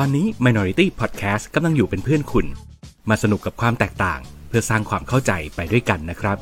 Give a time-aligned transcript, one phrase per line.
[0.00, 2.46] ตอนนี้ Minority Podcast กำลังอยู่เป็นเพื่อนคุณ
[3.08, 6.36] มาสนุกกับความแตกต่าง เพื่อสร้างความเข้าใจไปด้วยกันนะครับ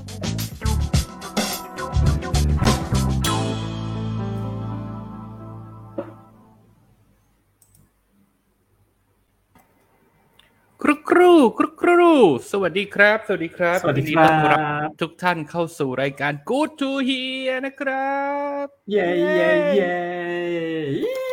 [10.82, 12.12] ครุกครูครุกครู
[12.52, 18.18] สวัสดีครับ สวัสดีครับสวัสดีครับ ยินต้อนรับทุกท่านเข้าสู่รายการ Good to Hear นะครั
[18.64, 21.23] บ เย้เย้เย้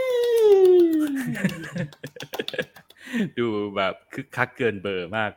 [3.37, 5.31] ดูแบบคึกคักเกินเบอร์มาก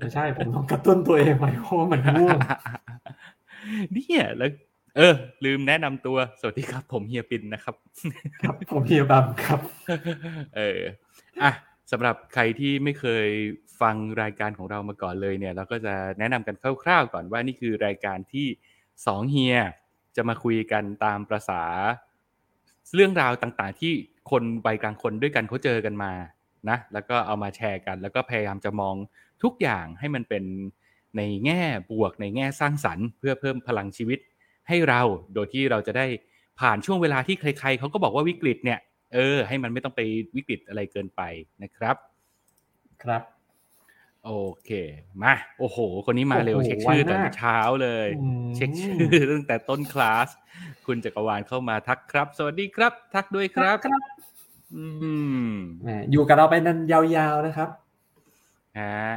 [0.00, 2.38] ไม่ใช่ผมต้องกระตุ้นตัวเองไว้เพราะว่ามันง่วง
[3.92, 4.50] เนี่ยแล้ว
[4.96, 7.74] เออ ลืมแนะนำตัว สวัสดีครับ ผมเฮียปินนะครับ
[8.42, 9.60] ครับผมเฮียบัมครับ
[10.56, 10.80] เออ
[11.42, 11.52] อะ
[11.92, 13.28] สำหรับใครที่ไม่เคย
[13.80, 18.46] ฟังรายการของเรามาก่อนเลยเนี่ย เราก็จะแนะนำกันคร่าวๆก่อนว่านี่คือรายการที่
[19.06, 19.56] สองเฮีย
[20.16, 21.62] จะมาคุยกันตามประษา
[22.94, 23.94] เรื่องราวต่างๆ ที่
[24.30, 26.12] คนวัยกลางคนด้วยกันเขาเจอกันมา
[26.68, 28.94] นะแล้วก็เอามาแชร์กัน แล้วก็พยายามจะมอง
[29.42, 30.44] ทุกอย่างให้มันเป็น
[31.16, 34.18] ในแง่บวกในแง่สร้างสรรค์ เพื่อเพิ่มพลังชีวิต
[34.68, 35.00] ให้เรา
[35.34, 36.06] โดยที่เราจะได้
[36.60, 38.78] ผ่านช่วงเวลาที่ใครๆเขาก็บอกว่าวิกฤตเนี่ย
[39.14, 40.00] เออให้มันไม่ต้องไป
[40.36, 41.22] วิกฤตอะไรเกินไป
[41.62, 41.96] นะครับ
[43.02, 43.22] ครับ
[44.26, 44.32] โอ
[44.64, 44.70] เค
[45.22, 48.98] มา โอ้โห คนนี้มาเร็วโอ้โหเช็คชื่อไวแต่มากเช้าเลยอืมเช็คชื่อ
[49.32, 50.28] ตั้งแต่ต้นคลาส
[50.86, 54.00] คุณจักรวาลเข้ามาทักครับ สวัสดีครับ ทักด้วยครับครับ
[54.74, 54.84] อื
[55.46, 55.50] ม
[55.82, 57.00] แหมอยู่กับเราไปนันยา
[57.32, 57.68] วๆนะครับ
[58.78, 59.12] ฮะ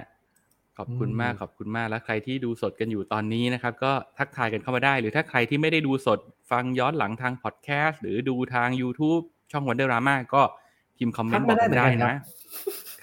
[0.78, 6.20] ขอบคุณอืมมากขอบคุณมากแล้วใครที่ดูสดกันอยู่ตอนนี้นะครับ ก็ทักทายกันเข้ามาได้ หรือถ้าใครที่ไม่ได้ดูสด
[6.52, 10.42] ฟังย้อนหลังทางพอดแคสต์หรือดูทาง YouTube ช่องวันเดอร์รามาก็
[10.98, 12.16] พิมพ์คอมเมนต์บอกกันได้นะ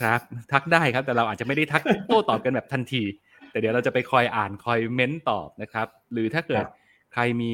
[0.01, 0.21] ครับ
[0.53, 3.03] ทักได้ครับ แต่เราอาจจะไม่ได้ทักโต้ตอบกันแบบทันที
[3.51, 6.69] แต่เดี๋ยวเราจะไปคอยอ่านคอยเม้นตอบนะครับ หรือถ้าเกิดครับ
[7.13, 7.53] ใครมี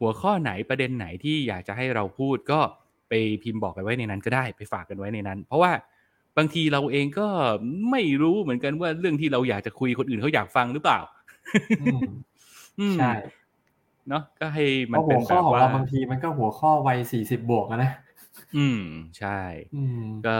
[0.00, 2.60] หัวข้อไหนประเด็นไหนที่อยากจะให้เราพูดก็
[3.08, 5.72] ไปพิมพ์บอกไปไว้ในนั้นก็ได้ไปฝากกันไว้ในนั้น เพราะว่า
[6.38, 7.26] บางทีเราเองก็
[7.90, 11.00] ไม่รู้เหมือนกันว่าเรื่องที่เราอยากจะคุยคนอื่นเขาอยากฟังหรือเปล่า
[11.80, 12.04] อืม
[12.80, 13.12] อืมใช่
[14.08, 17.90] เนาะก็ให้เพมันราะเป็หันวแบข้อบของว่าเราบางทีมันก็หัวข้อวัยสี่สิบบวกอะนะ
[18.56, 18.82] อืม
[19.18, 19.40] ใช่
[19.74, 20.38] อืมก็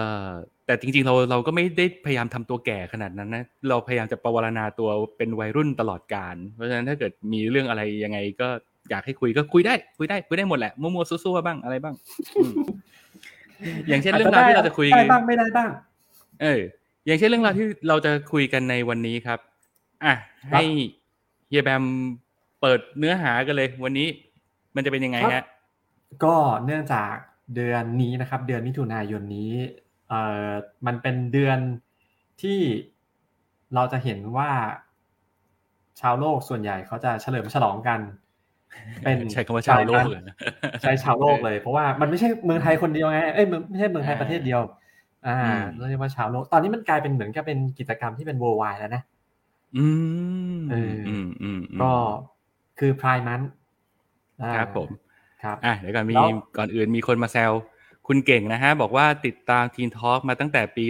[0.67, 8.49] แต่จริงๆเราเราก็ไม่ได้พยายามทำตัวแก่ขนาดนั้นนะเราพยายามจะประวรณาตัวเป็นวัยรุ่นตลอดการเพราะฉะนั้นถ้าเกิดมีเรื่องอะไรยังไงก็
[8.91, 11.95] อยากให้คุยก็คุยได้ คุยได้คุยได้หมดแหละมั่วๆซั่วๆบ้างอะไรบ้าง
[12.37, 12.53] อืม
[13.89, 15.71] อย่างเช่นเรื่องราวที่เราจะคุยได้บ้างไม่ได้บ้าง
[16.43, 16.61] เออ
[17.07, 19.39] อย่างเช่นเรื่องราวที่เราจะคุยกันในวันนี้ครับ
[20.05, 20.15] อะ
[20.53, 20.63] ให้
[21.49, 21.85] เฮียแบม
[22.61, 24.09] เปิดเนื้อหากันเลย วันนี้
[24.75, 25.47] มันจะเป็นยังไงครัฮะบ
[26.25, 27.13] ก็เนื่องจาก
[27.55, 29.53] เดือนนี้นะครับ เดือนมิถุนายนนี้
[30.09, 30.51] เอ่อ
[30.87, 31.59] มันเป็นเดือน
[32.43, 32.59] ที่
[33.75, 34.51] เราจะเห็นว่า
[36.01, 38.01] ชาวโลกส่วนใหญ่เขาจะเฉลิมฉลองกัน
[39.05, 40.37] เป็นใช้คำว่าชาวโลกเลยนะ
[40.81, 44.61] ใช้ชาวโลกเลย เพราะว่ามันไม่ใช่เมืองไทยคนเดียวไงเอ้ยเมืองไม่ใช่เมืองไทยประเทศเดียว
[45.27, 49.03] อ่าอืมเรียกว่าชาวโลก ตอนนี้มันกลายเป็นเหมือนกับเป็นกิจกรรมที่เป็น worldwide แล้วนะ
[49.77, 49.87] อื
[50.57, 51.93] มเอออืมอืมอืมก็
[52.79, 53.47] คือ Pride Month
[54.43, 54.89] อ่าครับผม
[55.43, 57.53] ครับอะเดี๋ยวก่อนมีแล้วก่อนอื่นมีคนมาแซว
[58.07, 60.85] คุณเก่งนะฮะ บอกว่าติดตามทีนทอ l k มาตั้งแต่ปี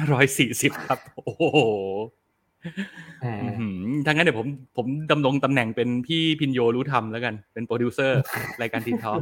[0.00, 1.42] 2540 ครับ โอ้โห
[3.20, 4.46] แหมอื้อหือถ้างั้นเดี๋ยวผม
[4.76, 8.20] ผมดำรงตำแหน่งเป็นพี่พินโยรู้ทำแล้วกัน เป็นโปรดิวเซอร์
[8.62, 9.20] รายการทีนทอ l k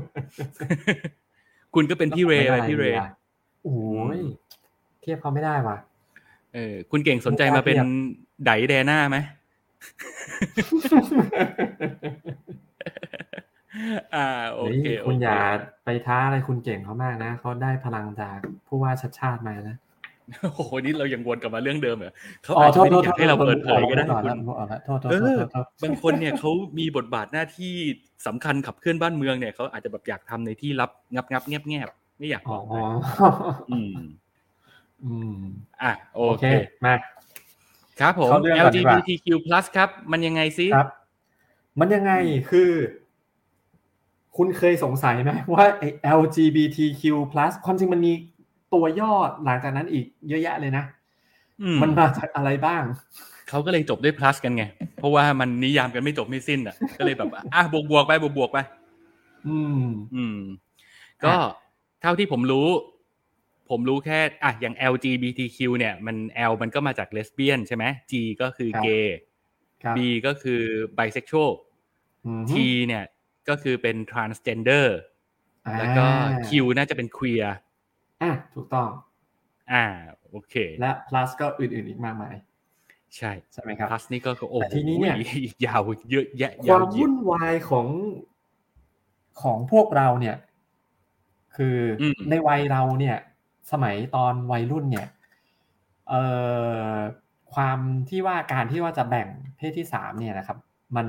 [1.74, 2.98] คุณก็เป็นพี่เรย์ไปพี่เรย์
[3.64, 3.76] โอ้
[4.18, 4.20] ย
[5.00, 5.76] เทียบเขาไม่ได้ว่ะ
[6.54, 7.88] เออคุณเก่งสนใจมาเป็นเทียบ
[8.44, 9.16] ไดแดน่าไหม
[14.15, 15.38] อ่าโอเฮ้ยเคคุณโเอย่า
[15.84, 19.77] ไปท้าอะไรคุณเก่งเขามากนะเขาได้พลังจากผู้ว่าชัดชาติมานะ
[20.43, 22.12] โอ้โหนี่เรายังวนกลับมาเรื่องเดิมเหรอ
[22.44, 24.37] เขาอ๋ออาจโทจะษไม่โทได้ษอยากให้เราเปิดเผยก็ได้โทษคุณ
[24.84, 27.75] โทษโทษเอโทษอโทษบางคนเนี่ยเขามีบทบาทหน้าที่
[28.27, 32.77] สำคัญขับเคลื่อนบ้านเมืองเนี่ยเขาอาจจะแบบอยากทำในที่ลับงับงับแงบแงบไม่อยากบอ๋ออกไป
[33.71, 33.94] อืม
[35.04, 35.37] อืม
[35.83, 36.54] อะโอโอเคเค
[36.84, 36.94] มา
[38.00, 39.27] ครับผมเข้าเรื่องก่อนดีกว่า LGBTQ+
[39.77, 40.89] ครับ มันยังไงซิครับ
[41.81, 42.12] มันยังไง
[42.50, 42.71] คือ
[44.37, 47.03] คุณเคยสงสัยไหมว่าไอ้ LGBTQ+
[47.65, 48.12] ความจริงมันมี
[48.74, 49.12] ตัวย่อ
[49.45, 50.84] หลังจากนั้นอีกเยอะแยะเลยนะ
[51.62, 52.83] อืมมันมาจากอะไรบ้าง
[53.48, 54.65] เขาก็เลยจบด้วย plus กันไง
[54.97, 58.59] เพราะว่ามันนิยามกันไม่จบไม่สิ้นอะ ก็เลยแบบอะบวกบวกๆไปบวกบวกๆไป
[59.48, 59.84] อืม
[60.15, 60.39] อืม
[61.24, 61.34] ก็
[62.03, 62.68] เท่าที่ผมรู้
[63.71, 66.16] ผมรู้แค่อะอย่าง LGBTQ เนี่ย มัน
[66.51, 68.12] L มันก็มาจากเลสเบี้ยนใช่ไหม G
[68.42, 69.16] ก็คือครับเกย์
[69.83, 70.62] ครับ B ก็คือ
[70.98, 71.53] bisexual
[72.27, 72.54] อืม T
[72.86, 73.04] เนี่ย
[73.48, 74.86] ก็คือเป็น transgender
[75.78, 76.06] แล้วก็
[76.47, 77.41] Q น่าจะเป็น queer
[78.22, 78.89] อะถูกต้อง
[79.72, 79.84] อ่า
[80.30, 82.34] โอเค และ plus ก็อื่นๆอีกมากมาย
[83.16, 85.16] ใช่ใช่ไหมครับ plus นี่ก็โอ้แต่โหทีนี้เนี่ย
[85.66, 87.86] ยาวเยอะแยะควายาวมเหยียวุ่ดนวายของ
[89.42, 90.36] ของพวกเราเนี่ย
[91.56, 93.16] คืออมในวัยเราเนี่ย
[93.72, 95.09] สมัยตอนวัยรุ่นเนี่ย
[96.09, 96.22] เอ่
[96.94, 96.97] อ
[97.54, 97.78] ความ
[98.09, 100.59] ที่ว่าการที่ว่าจะแบ่งเพศที่สามเนี่ยนะครับ
[100.97, 101.06] มัน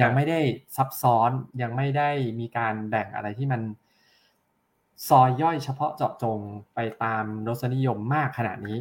[0.00, 0.40] ยังไม่ได้
[0.76, 1.30] ซับซ้อน
[1.62, 2.10] ยังไม่ได้
[2.40, 3.60] มีการแบ่งอะไรที่มัน
[5.08, 6.38] ซอยย่อยเฉพาะเจาะจง
[6.74, 8.78] ไปตามรสนิยมมากขนาดนี้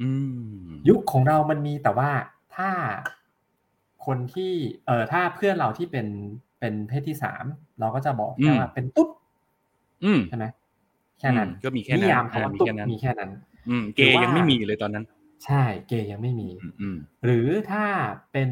[0.00, 0.10] อื
[0.56, 2.10] มยุคของเรามันมีแต่ว่า
[2.56, 2.70] ถ้า
[4.06, 4.52] คนที่
[4.86, 6.06] เอ่อถ้าเพื่อนเราที่เป็น
[6.60, 7.44] เป็นเพศที่สาม
[7.80, 9.08] เราก็จะบอกแค่ว่าเป็นตุ๊ด
[10.04, 10.44] อืมใช่ไหม
[11.18, 13.30] แค่นั้นอืมก็มีแค่นั้นนิยามคำว่าอ่ามีตุ๊ดแค่นั้นมีแค่นั้น
[13.68, 15.04] อืมเกย์ยังไม่มีเลยตอนนั้น
[15.44, 17.84] ใช่ เกย์ยังไม่มี อืมอืมหรือถ้า
[18.32, 18.50] เป็น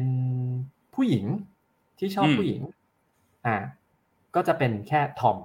[0.95, 1.25] ผู้หญิง
[1.99, 2.61] ที่ชอบอืมผู้หญิง
[3.45, 3.55] อ่า
[4.35, 5.37] ก็จะเป็นแค่ทอม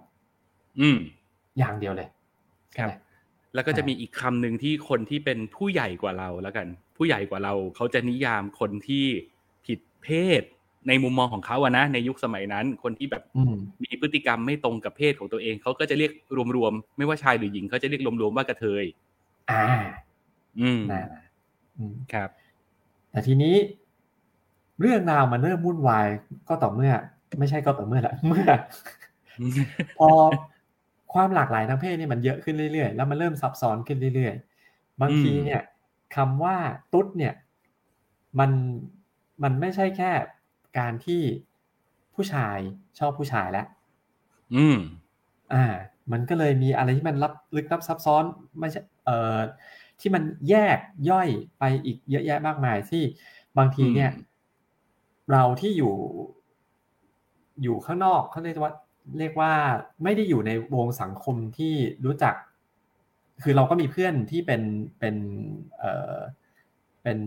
[0.81, 0.99] อืม
[1.59, 2.09] อย่างเดียวเลย
[2.79, 3.05] ครับใช่ไหม
[3.55, 6.67] แล้วก็จะมีอีกคำหนึ่งที่คนที่เป็นผู้ใหญ่กว่าเราแล้วกัน
[6.97, 9.05] ผู้ใหญ่กว่าเราเขาจะนิยามคนที่
[9.67, 10.09] ผิดเพ
[10.41, 10.43] ศ
[10.89, 13.55] ในมุมมองของเขาอะนะในยุคสมัยนั้น คนที่แบบอืม
[13.85, 16.13] มีพฤติกรรมไม่ตรงกับเพศของตัวเองเขาก็จะเรียก
[16.57, 18.85] รวมๆไม่ว่าชายหรือหญิงเขาจะเรียกรวมๆว่ากระเทย
[19.51, 19.63] อ่า
[20.61, 21.03] อืมนะ
[21.79, 22.29] อืมครับ
[23.11, 23.55] แต่ทีนี้
[24.81, 26.07] เรื่องราวมันเริ่มวุ่นวาย
[26.49, 26.93] ก็ต่อเมื่อ
[27.39, 28.47] ไม่ใช่ก็ต่อเมื่อละเมื่อ
[29.99, 30.11] พอ
[31.13, 35.63] ความหลากหลายทางเพศเนี่ยมันเยอะขึ้นเรื่อยๆ แล้วมันเริ่มซับซ้อนขึ้นเรื่อยๆ บางทีอืมเนี่ย
[36.17, 36.57] คำว่า
[36.93, 37.35] ตุ๊ดเนี่ย
[38.39, 38.51] มัน
[39.43, 40.11] มันไม่ใช่แค่
[40.79, 41.23] การที่
[42.15, 42.59] ผู้ชาย
[42.99, 43.67] ชอบผู้ชายแล้ว
[44.55, 44.79] อืม
[45.55, 45.65] อ่า
[46.13, 48.25] มันก็เลยมีอะไรที่มันลับลึกลับซับซ้อน
[48.61, 49.39] ไม่ใช่เอ่อ
[50.01, 50.79] ที่มันแยก
[51.11, 51.29] ย่อย
[51.59, 53.03] ไปอีกเยอะแยะมากมายที่
[53.59, 54.30] บางทีเนี่ยอืม
[55.33, 55.95] เราที่อยู่
[57.63, 58.73] อยู่ข้างนอกเขาเรียกว่า
[59.19, 59.53] เรียกว่า
[60.03, 61.75] ไม่ได้อยู่ในวงสังคมที่
[62.05, 62.35] รู้จัก
[63.43, 64.63] คือเราก็มีเพื่อนที่เป็น
[64.99, 65.17] เป็น
[65.79, 66.17] เอ่อ
[67.03, 67.19] เป็น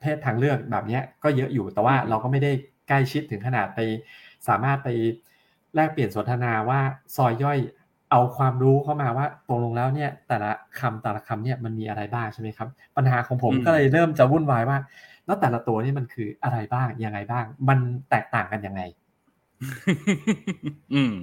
[0.00, 2.52] เพศทางเลือกแบบนี้ก็เยอะอยู่แต่ว่าเราก็ไม่ได้
[2.88, 3.80] ใกล้ชิดถึงขนาดไป
[4.48, 4.88] สามารถไป
[5.74, 6.80] แลกเปลี่ยนสนทนาว่า
[7.16, 7.58] ซอยย่อย
[8.10, 10.50] เอาความรู้เข้ามาว่าตรงลงแล้วเนี่ย แต่ละ
[10.80, 14.78] คำแต่ละคำเนี่ยมันมีอะไรบ้างใช่ไหมครับ ปัญหาของผมก็เลยเริ่มจะวุ่นวายว่า
[15.28, 17.78] แล้วแต่ละตัวนี่มันคืออะไรบ้างยังไงบ้าง มัน
[18.10, 18.82] แตกต่างกันยังไง
[20.94, 21.14] อืม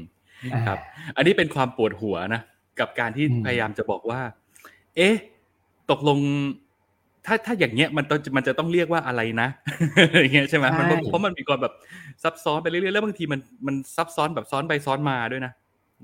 [0.54, 0.80] อ่าครับ
[1.16, 2.42] อันนี้เป็นความปวดหัวนะ
[2.80, 4.22] กับการที่อืมพยายามจะบอกว่า
[4.96, 5.16] เอ๊ะ
[5.92, 6.20] ตกลง
[7.26, 9.48] ถ้าถ้าอย่างเงี้ยมันต้องมันจะต้องเรียกว่าอะไรนะ
[10.22, 11.74] อย่างเงี้ยใช่ไหมมันเพราะมันมีความแบบ
[12.24, 15.54] ซับซ้อนไปเรื่อยๆแล้วบางทีมันมันซับซ้อนแบบซ้อนไปซ้อนมาด้วยนะ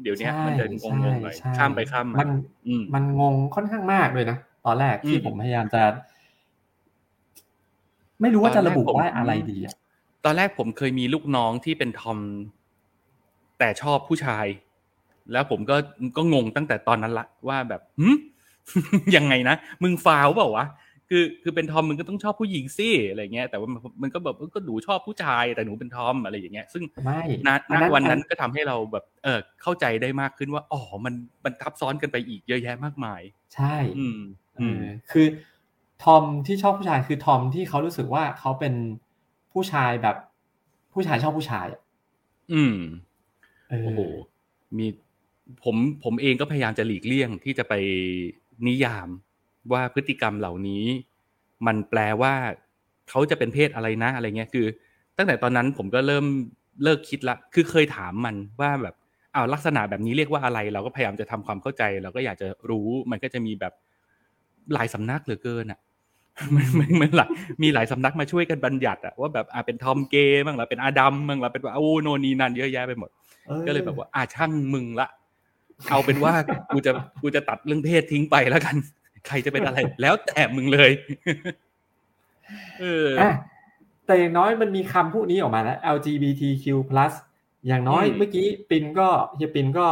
[0.04, 2.30] เดี๋ยวเนี้ยใช่มันจะงงๆหน่อยใช่ข้ามไปข้ามมัมาน
[2.68, 5.82] อืมมันงงค่อนข้างมากเลยนะตอนแรกที่อืมผมพยายามจะ
[8.22, 9.76] ไม่รู้ว่าจะระบุตอนแรกผมว่าอะไรดีอะ
[10.26, 12.20] ตอนแรกผมเคยมีลูกน้องที่เป็นทอม
[13.60, 14.46] แต่ชอบผู้ชาย
[15.32, 15.76] แล้วผมก็
[16.18, 18.10] ก็งงตั้งแต่ตอนนั้นละว่าแบบหึ
[19.16, 20.68] ยังไงนะมึงฟาวเปล่าวะ
[21.10, 31.14] คือคือเป็นทอมมึงก็ต้องชอบผู้หญิงสิอะไรเงี้ยแต่ว่ามันมันก็แบบก็หนูชอบผู้ชายแต่หนูเป็นทอมอะไรอย่างเงี้ย ซึ่งไม่ณอัณวันนั้นก็ทำให้เราแบบ เออเข้าใจได้มากขึ้นว่าอ๋อมัน
[31.46, 33.22] มันทับซ้อนกันไปอีกเยอะแยะมากมาย
[33.56, 34.20] ใช่ อืม
[34.58, 35.26] เออืมอคือ
[36.04, 38.74] ทอมที่ชอบผู้ชายคือทอมที่เขารู้สึกว่าเขาเป็น
[39.54, 40.16] ผู้ชายแบบ
[40.94, 41.82] ผู้ชายชอบผู้ชายอะ
[42.54, 42.76] อืม
[43.70, 44.00] เออโอ้โห
[44.78, 44.88] มี
[45.64, 47.74] ผมผมเองก็พยายามจะหลีกเลี่ยงที่จะไป
[48.68, 49.08] นิยาม
[49.72, 50.86] ว่าพฤติกรรมเหล่านี้
[51.68, 52.34] มันแปลว่า
[53.10, 54.66] เขาจะเป็นเพศอะไรนะอะไรเงี้ยคือ
[55.18, 56.26] ตั้งแต่ตอนนั้นผมก็เริ่ม
[56.84, 58.96] เลิกคิดละ คือเคยถามมันว่าแบบ
[59.36, 63.74] อ้าวลักษณะแบบนี้เรียกว่าอะไร เราก็พยายามจะทำความเข้าใจ เราก็อยากจะรู้มันก็จะมีแบบ
[64.74, 65.80] หลายสำนักเหลือเกินอะ
[66.56, 67.30] มันมันมันหลาย
[67.64, 73.10] มีหลายสำนักมาช่วยกันบัญญัติอะว่าแบบอ่าเป็นทอมเกย์บ้างละเป็นอาดัมบ้างละเป็นว่าโอ้โนนนีนันเยอะแยะไปหมด
[73.50, 75.08] ออก็เลยแบบว่า อ่าช่างมึงละ
[75.90, 76.34] เอาเป็นว่า
[76.74, 78.76] กูจะกูจะตัดเรื่องเพศทิ้งไปแล้วกัน
[79.28, 80.92] ใครจะเป็นอะไร แล้วแต่มึงเลย
[82.80, 83.32] เอออะ
[84.06, 86.66] แต่อย่างน้อยมันมีคำพวกนี้ออกมาแล้ว LGBTQ+
[87.68, 89.88] อย่างน้อยอืมเมื่อกี้ปินก็เฮียปินก็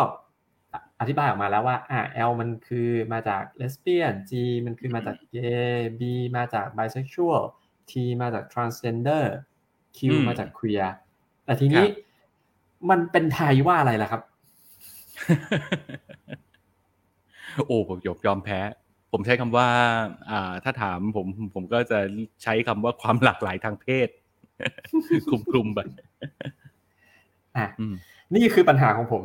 [1.00, 4.32] อธิบายออกมาแล้วว่าอ่า L มันคือมาจากเลสเบี้ยน G
[4.66, 5.36] มันคือมาจากเก
[5.74, 6.02] ย์ B
[6.38, 7.42] มาจาก bisexual
[7.90, 7.92] T
[8.22, 9.26] มาจาก transgender
[9.98, 10.88] Q อืมมาจาก queer
[11.46, 14.22] แต่ทีนี้ครับมันเป็นไทยว่าอะไรล่ะครับ
[17.66, 18.60] โอ้ผมยอมยอมแพ้
[19.12, 19.68] ผมใช้คำว่า
[20.32, 22.00] อ่า ถ้าถามผมผมก็จะ
[22.44, 24.10] ใช้คำว่าความหลากหลายทางเพศ
[25.30, 25.80] คลุมคลุมๆไป
[27.58, 27.94] อะอืม
[28.36, 29.24] นี่คือปัญหาของผม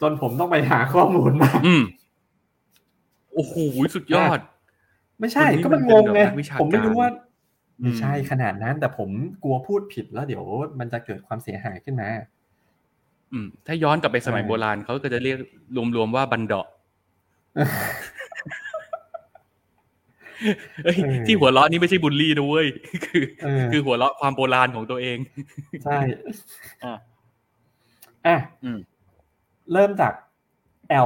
[0.00, 1.82] จนผมต้องไปหาข้อมูลมาอืม
[3.34, 3.54] โอ้โห
[3.96, 4.38] สุดยอด
[5.20, 7.24] ไม่ใช่คนนี้ก็มันมันงเป็นงไงแบบนักวิชาผมไม่รู้ว่าการ
[7.82, 9.10] ไม่ใช่อืมขนาดนั้น แต่ผม
[9.42, 10.44] กลัวพูดผิดแล้วเดี๋ยว
[10.78, 12.08] มันจะเกิดความเสียหายขึ้นมา
[13.32, 15.38] อืม ถ้าย้อนกลับไปสมัยเออโบราณเขาก็จะเรียก
[15.96, 16.66] รวมๆว่าบันเดาะ
[20.84, 22.66] เอ้ยเออที่หัวเราะนี่ไม่ใช่บูลลี่นะเว้ย
[23.04, 25.18] คือเออคือหัวเราะความโบราณของตัวเอง
[25.84, 25.98] ใช่
[26.84, 26.94] อะ
[28.26, 28.78] อะอืม
[29.72, 30.12] เริ่มจาก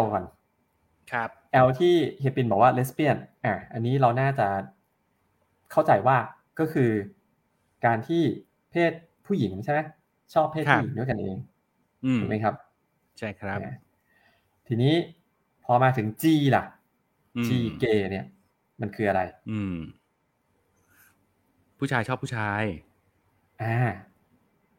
[0.00, 0.24] L ก่อน
[1.12, 1.28] ครับ
[1.64, 4.46] L ที่เฮปินบอกว่าเลสเบี้ยนอะอันนี้เราน่าจะ
[5.70, 6.16] เข้าใจว่า
[6.58, 6.90] ก็คือ
[7.84, 8.22] การที่
[8.70, 8.92] เพศ
[9.26, 9.80] ผู้หญิงใช่ไหม
[10.34, 11.36] ชอบเพศผู้หญิงด้วยกันเอง
[12.20, 12.54] ถูกไหมครับ
[13.18, 13.58] ใช่ครับ
[14.66, 14.94] ทีนี้
[15.64, 16.24] พอมาถึง G
[16.56, 16.64] ล่ะ
[17.46, 17.48] G
[17.80, 18.26] เกย์เนี่ย
[18.80, 19.76] มันคืออะไร อืม
[21.78, 22.62] ผู้ชายชอบผู้ชาย
[23.62, 23.76] อ่า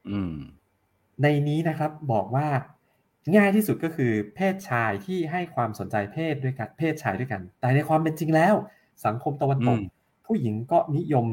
[0.09, 0.33] อืม
[1.21, 2.47] ในนี้นะครับบอกว่า
[3.35, 8.55] ง่ายที่สุดก็คือเพศชายที่ให้ความสนใจเพศด้วยกันเพศชายด้วยกัน แต่ในความเป็นจริงแล้ว
[9.05, 9.79] สังคมตะวันตก
[10.25, 11.25] ผู้หญิงก็นิยม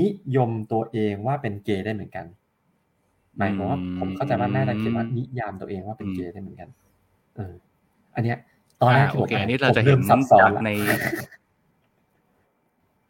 [0.00, 0.06] นิ
[0.36, 2.26] ยมตัวเองว่าเป็นเกย์ได้เหมือนกัน
[3.36, 6.68] หมายความว่าผมเข้าใจว่าน่าจะเขียนว่านิยามตัวเองว่าเป็นเกย์ได้เหมือนกัน
[7.36, 7.52] เออ
[8.14, 8.38] อันเนี้ย
[8.80, 10.00] ตอนแรกที่ผมอ่านนี้เราจะเห็น
[10.40, 10.70] จากใน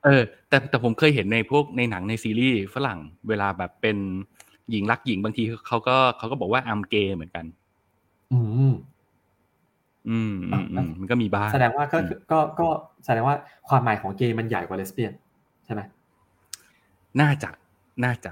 [0.05, 2.99] เออ แต่แต่ผมเคยเห็นในพวกในหนังในซีรีส์ฝรั่ง
[3.29, 3.97] เวลาแบบเป็น
[4.71, 7.45] หญิงรักหญิงบางทีเขาก็เขาก็บอกว่าอัมเกย์เหมือนกัน
[8.33, 8.41] อื
[8.71, 8.75] ม
[10.09, 11.99] อืมอืมมันก็มีบ้างแสดงว่าก็
[12.33, 12.69] ก็ก็
[13.05, 13.37] แสดงว่า
[13.69, 15.13] ความหมายของเกย์มันใหญ่กว่าเลสเบี้ยน
[15.65, 15.81] ใช่ไหม
[17.21, 17.51] น่าจะ
[18.05, 18.31] น่าจะ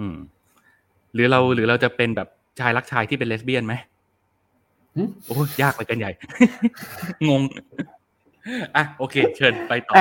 [0.00, 0.16] อืม
[1.14, 2.28] หรือเราหรือเราจะเป็นแบบ
[2.60, 3.74] ชายรักชายที่เป็นเลสเบี้ยนไหม
[5.26, 6.10] โอ้ยากไปกันใหญ่
[7.28, 7.42] งง
[8.76, 9.94] อะ โอเค เชิญไปต่อ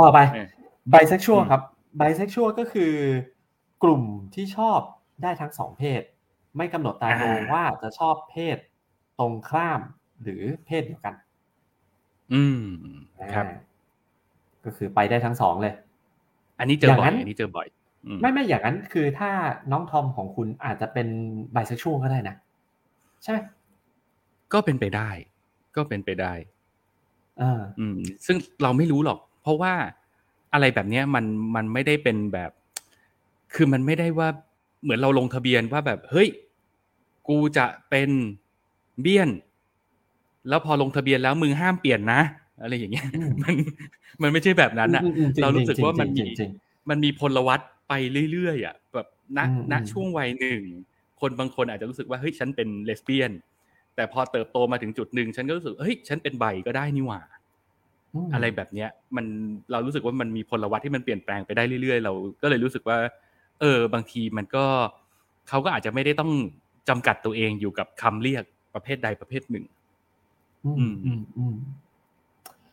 [0.00, 0.18] ต่อไป
[0.90, 1.62] ไบเซ็กชวลครับ
[1.96, 2.92] ไบเซ็กชวลก็คือ
[3.82, 4.02] กลุ่ม
[4.34, 4.80] ที่ชอบ
[5.22, 6.02] ได้ทั้งสองเพศ
[6.56, 8.58] ไม่กำหนดตายโงว่าจะชอบเพศ
[9.18, 9.80] ตรงข้าม
[10.22, 11.14] หรือเพศเดียวกัน
[12.34, 12.62] อืม
[13.34, 13.46] ครับ
[14.64, 15.74] ก็คือไปได้ทั้งสองเลย
[16.58, 17.66] อันนี้เจอบ่อยอันนี้เจอบ่อย
[18.20, 19.30] ไม่ไม่อย่างนั้นคือถ้า
[19.72, 21.08] น้องทอมของคุณอาจจะเป็น
[21.52, 22.36] ไบเซ็กชวลก็ได้นะ
[23.22, 23.38] ใช่ไหม
[24.52, 25.10] ก็เป็นไปได้
[25.76, 26.32] ก็เป็นไปได้
[27.40, 29.72] อ่าอืม ซึ่งเราไม่รู้หรอก เพราะว่า
[30.52, 31.24] อะไรแบบนี้มัน
[31.56, 32.50] มันไม่ได้เป็นแบบ
[33.54, 34.28] คือมันไม่ได้ว่า
[34.84, 36.28] เหมือนเราลงทะเบียนว่าแบบเฮ้ย
[37.28, 38.10] กูจะเป็น
[39.02, 39.28] เบี้ยน
[40.48, 42.20] แล้วพอลงทะเบียนแล้วมึงห้ามเปลี่ยนนะ
[42.62, 43.06] อะไรอย่างเงี้ย
[43.42, 43.54] มัน
[44.22, 45.02] มันไม่ใช่แบบนั้นอะ
[45.42, 46.24] เรารู้สึกว่ามันมี
[46.90, 47.92] มันมีพลวัตไป
[48.32, 49.38] เรื่อยๆอะแบบณ
[49.72, 50.60] ณช่วงวัยหนึ่ง
[51.20, 53.30] คนบางคนอาจจะรู้สึกว่าเฮ้ยฉันเป็นเลสเบี้ยน
[53.96, 57.20] แต่พอเติบโตมาถึงจุดหนึ่งฉันก็รู้สึกเฮ้ยฉันเป็นใบก็ได้นี่หว่า
[58.34, 59.26] อะไรแบบเนี้ย มัน
[59.72, 62.12] เรารู้สึกว่ามันมีพลวัตที่มันเปลี่ยนแปลงไปได้เรื่อยๆ เรา
[62.42, 62.96] ก็เลยรู้สึกว่า
[63.60, 64.66] เออบางทีมันก็
[65.48, 66.32] เขาก็อาจจะไม่ได้ต้อง
[66.88, 68.44] จำกัดตัวเองอยู่กับคำเรียก
[68.74, 69.64] ประเภทใดประเภทหนึ่ง
[70.64, 71.56] อืมอืมอืม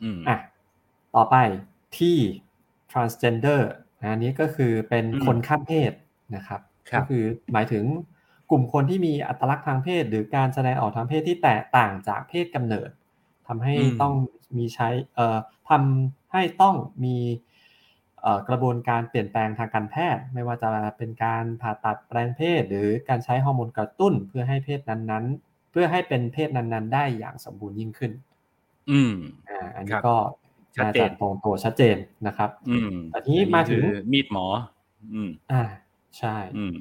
[0.02, 0.38] อืมอะ
[1.16, 1.36] ต่อไป
[1.98, 2.18] ที่
[2.92, 3.62] transgender
[4.00, 5.92] อันนี้ก็คือเป็นคนข้ามเพศ
[6.36, 6.62] นะครับ
[6.96, 7.24] ก็คือ
[7.54, 7.84] หมายถึง
[8.50, 12.90] กลุ่มคนที่มีอัตลักษณ์ทางเพศ หรือการแสดงออกทางเพศที่แตกต่างจากเพศกำเนิด
[13.48, 14.14] ทำให้ต้อง
[14.58, 15.38] มีใช้เอ่อ
[15.70, 17.18] ทำให้ต้องมี
[18.50, 28.12] กระบวนการเปลี่ยนแปลงทางการแพทย์ ไม่ว่าจะเป็นการผ่าตัดแปลงเพศ หรือการใช้ฮอร์โมนกระตุ้นเพื่อให้เพศนั้นๆ เพื่อให้เป็นเพศนั้นๆ ได้อย่างสมบูรณ์ยิ่งขึ้น
[28.92, 29.14] อืม
[29.50, 30.16] อ่าอันนี้ก็
[30.78, 31.98] ชัดเจนตรงตัวชัดเจน
[32.28, 34.46] นะครับ อืมอันนี้มาถึงมีดหมอ
[35.14, 35.64] อืมอ่า
[36.18, 36.76] ใช่ อืม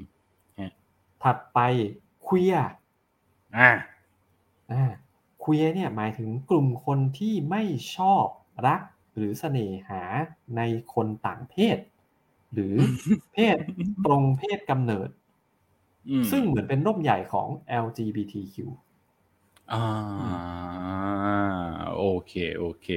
[1.23, 1.59] ถัดไป
[2.27, 2.55] ควีย
[3.57, 3.71] อ่า
[4.71, 4.91] อ่า
[5.43, 7.63] ควียเนี่ยหมายถึงกลุ่มคนที่ไม่
[7.95, 8.25] ชอบ
[8.67, 8.81] รัก
[9.15, 10.01] หรือเสน่หา
[10.57, 10.61] ใน
[10.93, 11.77] คนต่างเพศ
[12.53, 12.73] หรือ
[13.33, 13.57] เพศ
[14.05, 15.09] ตรงเพศกำเนิด
[16.31, 17.47] ซึ่งเหมือนเป็นร่มใหญ่ของ
[17.83, 18.55] LGBTQ
[19.73, 19.85] อ่า
[21.97, 22.87] โอเคโอเค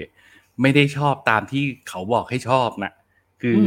[0.60, 2.92] ไม่ได้ชอบตามที่เขาบอกให้ชอบนะ
[3.42, 3.60] คือ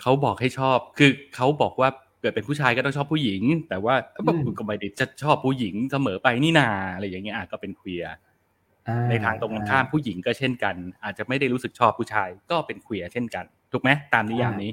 [0.00, 1.88] เขาบอกให้ชอบ คือเขาบอกว่า
[2.20, 4.20] เกิดเป็นผู้ชายก็ต้องชอบผู้หญิง แต่ว่าก็
[4.66, 8.12] ไม่ได้จะชอบผู้หญิงเสมอไปนี่นาอะไรอย่างเงี้ยก็เป็นเคลียร์
[9.10, 10.74] ในทางตรงกันข้ามผู้หญิงก็เช่นกัน
[11.04, 14.70] อาจจะไม่ได้รู้สึกชอบผู้ชายก็เป็นเคลียร์เช่นกันถูกไหมตามนิยามนี้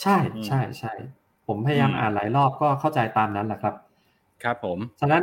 [0.00, 0.92] ใช่ใช่ใช่
[1.46, 3.74] ผมพยายามอ่านหลายรอบก็เข้าใจตามนั้นแหละครับ
[4.42, 5.22] ครับผมฉะนั้น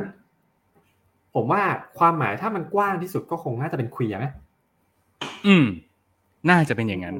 [1.35, 1.61] ผมว่า
[1.99, 4.25] ความหมายถ้ามันกว้างที่สุดก็คงน่าจะเป็นเคลียร์ไหม
[5.47, 5.65] อืม
[6.49, 7.15] น่าจะเป็นอย่างนั้น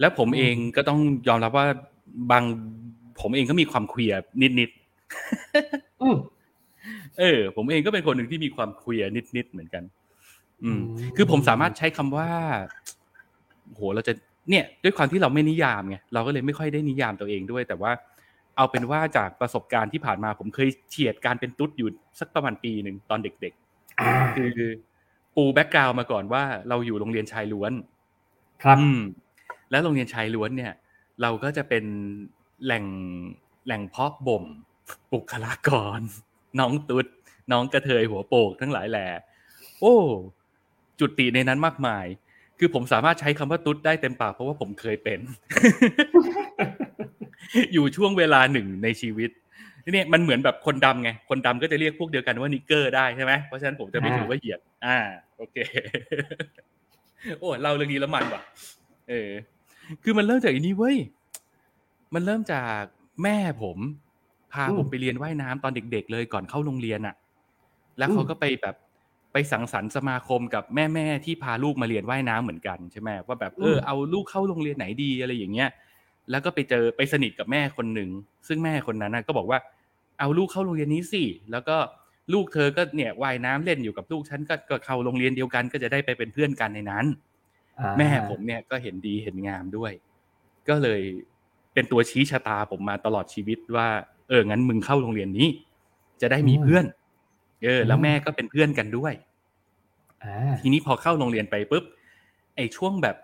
[0.00, 1.66] แล้วผมเองก็ต้องยอมรับว่า
[2.30, 2.42] บาง
[3.20, 4.18] ผมเองก็มีความเคลียร์
[4.60, 9.82] นิดๆเออ ผมเองก็เป็นคนหนึ่งที่มีความเคลียร์นิดๆเหมือนกัน
[10.64, 10.80] อืม
[11.16, 12.28] คือผมสามารถใช้คำว่า
[13.74, 14.12] โหเราจะ
[14.50, 17.92] เนี่ย ด้วยความที่เราไม่นิยามไงเราก็เลยไม่ค่อยได้นิยามตัวเองด้วย แต่ว่า
[18.56, 21.88] เอาเป็นว่าจากประสบการณ์ที่ผ่านมา ผมเคยเฉียดการเป็นตุ๊ดอยู่
[22.20, 24.70] สักประมาณปีหนึ่งตอนเด็กๆคือ
[25.34, 27.72] ปูแบ็กกราวมาก่อนว่าเราอยู่โรงเรียนชายล้วน
[28.62, 28.78] ครับ
[29.70, 30.72] แล้วโรงเรียนชายล้วนเนี่ย
[31.22, 31.84] เราก็จะเป็น
[32.64, 32.84] แหล่ง
[33.66, 34.44] แหล่งเพาะบ่ม
[35.12, 36.00] บุคลากร
[36.60, 37.06] น้องตุ๊ด
[37.52, 39.06] น้องกระเทยหัวโปกทั้งหลายแหล่
[39.80, 39.96] โอ้
[41.00, 42.06] จุดติในนั้นมากมาย
[42.58, 45.20] คือผมสามารถใช้คำว่าตุ๊ดได้เต็มปากเพราะว่าผมเคยเป็น
[47.72, 49.30] อยู่ช่วงเวลาหนึ่งในชีวิต
[49.92, 54.98] เนี่ยมันเหมือนแบบคนดำไง คนดำก็จะเรียกพวกเดียวกันว่านิกเกอร์ได้ใช่ไหมเพราะฉะนั้นผมจะไม่ถือว่าเหยียด อ่า
[55.36, 55.56] โอเค
[57.40, 58.42] โอ้เล่าเรื่องนี้แล้วมันว่ะ
[59.08, 59.30] เออ
[60.02, 60.96] คือมันเริ่มจากอันนี้เว้ย
[62.14, 62.82] มันเริ่มจาก
[63.22, 63.78] แม่ผม
[64.52, 67.14] พาผมไปเรียนว่ายน้ำตอนเด็ก ๆ เลยก่อนเข้าโรงเรียนอะ
[67.98, 68.74] แล้วเขาก็ไปแบบ
[69.38, 75.70] ไปสังสรรค์สมาคมกับแม่ๆที่พาลูกมาเรียนว่ายน้ำเหมือนกันใช่ไหมว่าแบบเออเอาลูกเข้าโรงเรียนไหนดีอะไรอย่างเงี้ย
[76.30, 78.10] แล้วก็ไปเจอไปสนิทกับแม่คนหนึ่ง
[78.48, 79.58] ซึ่งแม่คนนั้นก็บอกว่า
[80.18, 81.76] เอาลูกเข้าโรงเรียนนี้สิแล้วก็
[82.32, 84.40] ลูกเธอก็เนี่ยว่ายน้ำเล่นอยู่กับลูกฉัน
[84.70, 87.06] ก็เข้าโรงเรียนเดียวกัน ก็จะได้ไปเป็นเพื่อนกันในนั้น
[87.98, 89.92] แม่ผมเนี่ยก็เห็นดีเห็นงามด้วย
[90.68, 91.00] ก็เลย
[91.74, 93.88] เป็นตัวชี้ชะตาผมมาตลอดชีวิตว่า
[94.28, 95.48] เอองั้นมึงเข้าโรงเรียนนี้
[96.20, 96.84] จะได้มีเพื่อน
[97.62, 99.14] เออ แล้วแม่ก็เป็นเพื่อนกันด้วย
[100.60, 101.84] ทีนี้พอเข้าโรงเรียนไปปุ๊บ
[102.56, 103.16] ไอ้ช่วงแบบ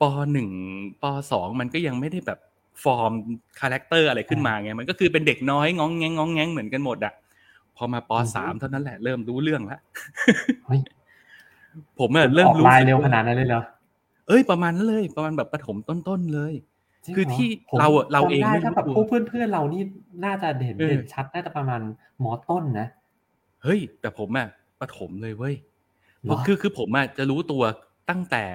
[0.00, 0.48] ปหนึ่ง
[1.02, 2.38] ปสองมันก็ยังไม่ได้แบบ
[2.84, 3.12] form
[3.60, 7.12] character อะไรขึ้นมาไงมันก็คือเป็นเด็กน้อยงองแงงงองแงงเหมือนกันหมดอะ
[7.76, 9.80] พอมาปสามเท่านั้นแหละเริ่มรู้เรื่องแล้ว
[11.98, 13.62] ผมอะเริ่มรู้เร็วขนาดนั้นเลยเหรอ
[14.28, 16.52] เอ้ยประมาณนั้นเลยประมาณแบบประถมต้นๆเลย
[17.16, 17.48] คือที่
[17.78, 19.82] เราเราเองไม่รู้ถ้าแบบพวกเพื่อนๆเรานี่
[20.24, 21.80] น่าจะเห็นเด่นชัดน่าจะประมาณ
[22.24, 22.88] มอต้นนะ
[23.62, 24.48] เฮ้ย แต่ผมอะ
[24.80, 25.54] ประถมเลยเว้ย
[26.46, 27.62] คือคือผมอะจะรู้ตัว
[28.10, 28.46] ตั้งแต่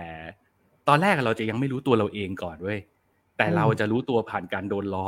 [0.88, 2.80] ตอนแรกเราจะยังไม่รู้ตัวเราเองก่อนเว้ย
[3.38, 5.08] แต่เราจะรู้ตัวผ่านการโดนล้อ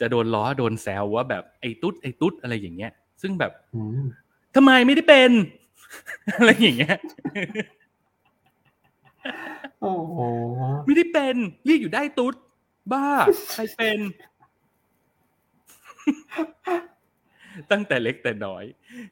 [0.00, 2.92] จะโดนล้อโดนแซวว่าแบบไอ้ตุ๊ดไอ้ตุ๊ดอะไรอย่างเงี้ย
[3.22, 3.52] ซึ่งแบบ
[4.54, 5.30] ทำไมไม่ได้เป็น
[6.36, 6.96] อะไรอย่างเงี้ย
[9.80, 10.20] โอ้โห
[10.86, 12.34] ไม่ได้เป็นเรียกอยู่ได้ตุ๊ด
[12.92, 13.06] บ้า
[13.52, 13.98] ใครเป็น
[17.70, 18.64] ตั้งแต่เล็กแต่น้อย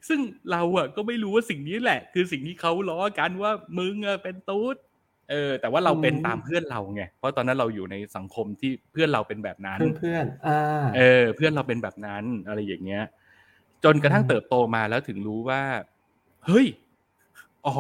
[0.09, 4.77] ซึ่งเราอะก็ไม่รู้ว่าสิ่งนี้แหละ คือสิ่งที่เขาล้อกันว่ามึงอะเป็นตุ๊ด
[5.31, 13.05] เออ แต่ว่าเราเป็นตามเพื่อนเราไงเพราะตอนนั้นเราอยู่ในสังคมที่เพื่อนเราเป็นแบบนั้นเพื่อนอ่าเออ เพื่อนเราเป็นแบบนั้น อะไรอย่างเงี้ย
[13.85, 15.63] จนกระทั่งเติบโตมาแล้วถึงรู้ว่า
[16.47, 16.67] เฮ้ย
[17.67, 17.75] อ๋อ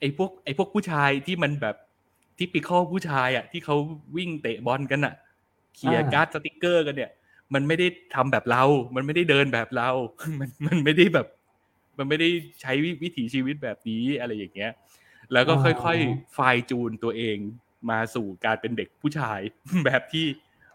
[0.00, 1.76] ไอพวกไอพวกผู้ชายที่มันแบบ
[2.38, 3.76] ที่ปีข้อผู้ชายอะ ที่เขา
[4.16, 5.14] วิ่งเตะบอลกันอะ
[5.74, 7.10] เขียการ์ดสติกเกอร์กันเนี่ย
[7.54, 8.64] มันไม่ได้ทำแบบเรา
[8.94, 9.90] มันไม่ได้เดินแบบเรา
[10.40, 11.26] มันมันไม่ได้แบบ
[11.98, 12.28] มันไม่ได้
[12.62, 14.72] ใช้วิถีชีวิตแบบนี้อะไรอย่างเงี้ย
[15.32, 16.38] แล้วก็ค่อยๆไฟ
[16.70, 17.36] จูนตัวเอง
[17.90, 19.40] มาสู่การเป็นเด็กผู้ชาย
[19.86, 20.26] แบบที่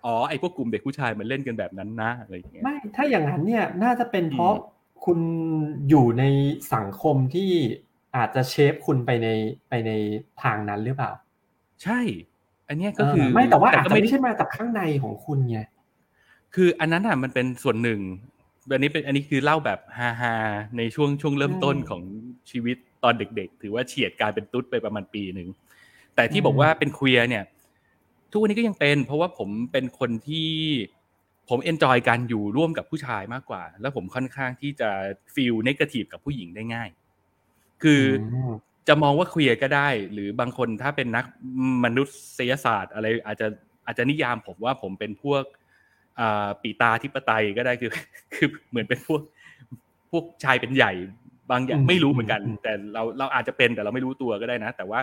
[0.06, 4.54] อ๋อไอพวกกลุ่มเด็กผู้ชายมันเล่นกันแบบนั้นนะอะไรอย่างเงี้ยไม่ถ้าอย่างนั้นเนี่ยน่าจะเป็นเพราะ
[5.06, 5.20] คุณ
[5.89, 6.24] อยู่ใน
[6.74, 7.52] สังคมที่
[8.15, 9.28] อาจจะเชฟคุณไปใน
[9.70, 9.92] ไปใน
[10.44, 11.12] ทางนั้นหรือเปล่า
[11.84, 12.00] ใช่
[12.68, 15.60] อันนี้ก็คือไม่แต่ว่าอาจจะไม่ใช่มาจากข้างในของคุณไง
[16.56, 18.02] คืออันนั้นอะมันเป็นส่วนหนึ่ง
[18.74, 20.36] อันนี้เป็นอันนี้คือเล่าแบบฮาฮา
[20.78, 22.02] ในช่วงช่วงเริ่มต้นของ
[22.52, 25.50] ชีวิตตอนเด็ก ๆ ถือว่าเฉียดการเป็นตุ๊ดไปประมาณปีหนึ่ง
[26.16, 27.44] แต่ที่บอกว่าเป็นเคลียร์เนี่ย
[28.32, 30.50] ทุกวันนี้ก็ยังเป็น เพราะว่าผมเป็นคนที่
[31.50, 34.90] ผม enjoy การอยู่ร่วมกับผู้ชายมากกว่า แล้วผมค่อนข้างที่จะ
[35.34, 36.90] feel negative กับผู้หญิงได้ง่าย
[37.84, 38.02] คือ
[38.88, 41.26] จะมองว่าเกลียดก็ได้ หรือบางคนถ้าเป็นนัก
[41.84, 42.04] มนุ
[42.38, 43.48] ษยศาสตร์ อะไรอาจจะ
[43.86, 45.44] อาจจะนิยามผมว่าผมเป็นพวก
[46.62, 47.91] ปิตาธิปไตยก็ได้คือ
[48.34, 49.22] คือเหมือนเป็นพวก
[50.12, 50.91] พวกชายเป็นใหญ่
[51.52, 55.00] บางอย่างไม่รู้เหมือนกัน แต่เราเราอาจจะเป็นแต่เราไม่รู้ตัวก็ได้นะ แต่ว่า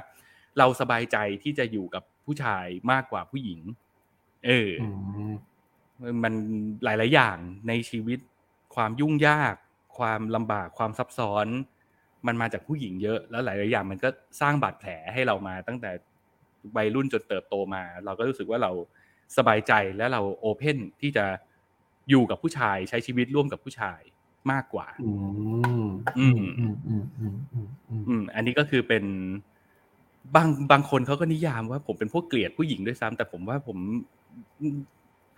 [0.58, 3.60] เราสบายใจที่จะอยู่กับผู้ชายมากกว่าผู้หญิง
[4.46, 4.70] เออ
[6.22, 6.34] มัน
[6.84, 7.36] หลาย ๆ อย่าง
[7.68, 8.18] ในชีวิต
[8.74, 9.54] ความยุ่งยาก
[9.98, 11.46] ความลำบากความซับซ้อน
[12.26, 14.08] มันมาจากผู้หญิงเยอะ แล้วหลาย ๆ อย่างมันก็
[14.40, 15.90] สร้างบาดแผลให้เรามาตั้งแต่
[16.76, 18.72] วัยรุ่นจนเติบโตมา เราก็รู้สึกว่าเรา
[19.36, 21.24] สบายใจและเราโอเพนที่จะ
[22.10, 24.00] อยู่กับผู้ชายใช้ชีวิตร่วมกับผู้ชาย
[24.52, 25.12] มากกว่า อื
[25.82, 25.86] ม
[26.18, 27.04] อืม อืม อืม
[27.52, 27.68] อืม
[28.08, 29.04] อืม อันนี้ก็คือเป็น
[30.34, 33.78] บางบางคนเขาก็นิยามว่าผมเป็นพวกเกลียดผู้หญิงด้วยซ้ำแต่ผมว่าผม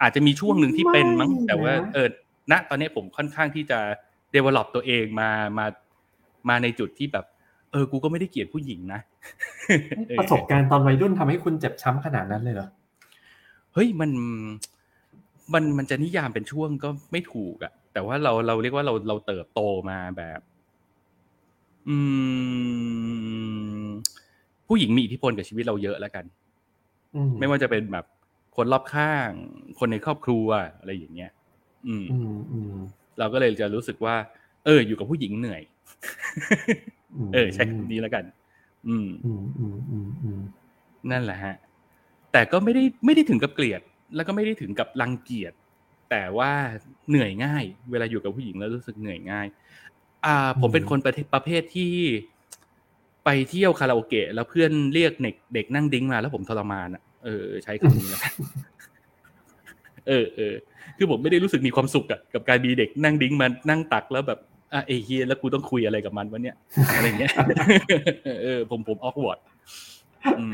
[0.03, 2.09] อาจจะมีช่วงหนึ่งที่เป็นมั้งแต่ว่า เออ
[2.51, 3.79] ณตอนนี้ผมค่อนข้างที่จะ
[4.35, 5.67] develop ตัวเองมามา
[6.49, 7.25] มาในจุดที่แบบ
[7.73, 9.01] เออ กูก็ไม่ได้เกลียดผู้หญิงนะ
[10.19, 14.11] ประสบการณ์ตอนวัยรุ่นทำให้คุณเจ็บช้ำขนาดนั้นเลยเหรอเฮ้ยมัน
[15.55, 19.61] มันมันจะนิยามเป็นช่วงก็ไม่ถูกอะแต่ว่าเราเราเรียกว่าเราเราเติบโต
[19.91, 20.41] มาแบบ
[21.89, 21.97] อื
[23.85, 23.89] ม
[24.69, 26.25] ผู้หญิงมีอิทธิพลกับชีวิตเราเยอะแล้วกัน
[27.39, 28.05] ไม่ว่าจะเป็นแบบ
[28.57, 29.31] คนรอบข้าง
[29.79, 31.31] คนในครอบครัวอะไรอย่างเงี้ย
[31.87, 32.05] อืม
[33.19, 34.15] เราก็เลยจะรู้สึกว่า
[34.65, 35.63] เออ อยู่กับผู้หญิงเหนื่อย
[37.35, 38.25] เออ ใช่นี้แล้วกัน
[38.89, 39.09] อืม
[41.11, 41.55] นั่นแหละฮะ
[42.33, 43.81] แต่ก็ไม่ได้ไม่ได้ถึงกับเกลียด
[44.17, 45.53] แล้วก็ไม่ได้ถึงกับรังเกียจ
[46.11, 46.53] แต่ว่า
[47.09, 49.47] เหนื่อยง่าย เวลาอยู่กับผู้หญิงแล้วรู้สึกเหนื่อยง่าย
[50.27, 51.93] อ่า ผมเป็นคนประประเภทที่
[53.25, 58.21] ไปเที่ยวคาราโอเกะแล้วเพื่อนเรียกเด็กเด็กนั่งดิ้งมาแล้วผมทรมานอะเออใช้คำนี้แล้ว
[60.09, 60.55] เออเออ
[60.97, 64.39] คือผมไม่ได้รู้สึกมีความสุขอะกับการมีเด็กนั่งดิ้งมันนั่งตักแล้วแบบ
[64.75, 66.57] อะเอเฮียแล้วกูต้องคุยอะไรกับมันวะเนี่ย
[66.97, 67.33] อะไรเงี้ย
[68.43, 69.39] เออผมผมออกวอร์ด
[70.39, 70.53] อืม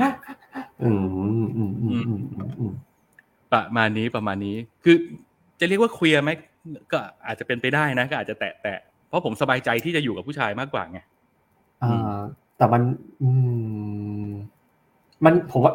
[0.82, 1.04] อืม
[1.56, 2.22] อืมอืม
[2.58, 2.72] อืม
[3.52, 4.96] ประมาณนี้ประมาณนี้ คือ
[5.60, 6.30] จะเรียกว่าเคลียร์ไหม
[6.92, 10.98] ก็อาจจะเป็นไปได้นะ ก็อาจจะแตะแตะเพราะผมสบายใจที่จะอยู่กับผู้ชายมากกว่าไง
[11.82, 12.18] อ่า
[12.56, 12.82] แต่มัน
[13.22, 13.28] อื
[14.26, 14.30] ม
[15.24, 15.72] มันผมว่า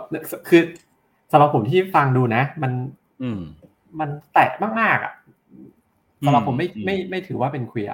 [0.49, 0.62] คือ
[1.32, 2.71] สำหรับผมที่ฟังดูนะ มัน
[3.21, 3.39] อืม
[3.99, 5.13] มันแตะมากๆอะ
[6.25, 7.93] สำหรับผมไม่ไม่ไม่ถือว่าเป็นเคลียร์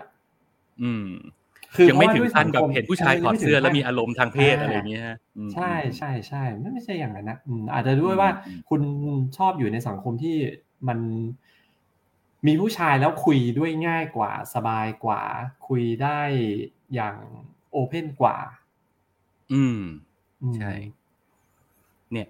[0.84, 1.08] อืม
[1.76, 5.04] คือยังไม่ถึงขั้นกับเห็นผู้ชายถอดเสื้อแล้วมีอารมณ์ทางเพศอะไรอย่างเงี้ย
[5.54, 7.38] ใช่ใช่ใช่ไม่ไม่ใช่อย่างนั้นนะ
[7.74, 8.30] อาจจะด้วยว่า
[8.70, 8.82] คุณ
[9.38, 10.38] ชอบอยู่ในสังคมที่
[10.88, 11.00] มัน
[12.48, 15.22] มีผู้ชายแล้วคุยด้วยง่ายกว่าสบายกว่า
[15.68, 16.20] คุยได้
[16.96, 17.16] อย่าง
[17.72, 18.38] โอเพนกว่า
[19.54, 19.80] อืม
[20.58, 20.72] ใช่
[22.12, 22.28] เนี่ย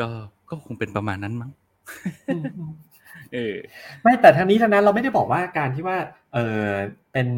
[0.00, 0.08] ก็
[0.50, 1.50] ก็คงเป็นประมาณนั้นมั้ง
[3.34, 3.54] เออ
[4.02, 5.96] ไม่แต่ทางนี้ทางนั้นเราไม่ได้บอกว่าการที่ว่า
[6.34, 6.68] เออ
[7.12, 7.28] เป็น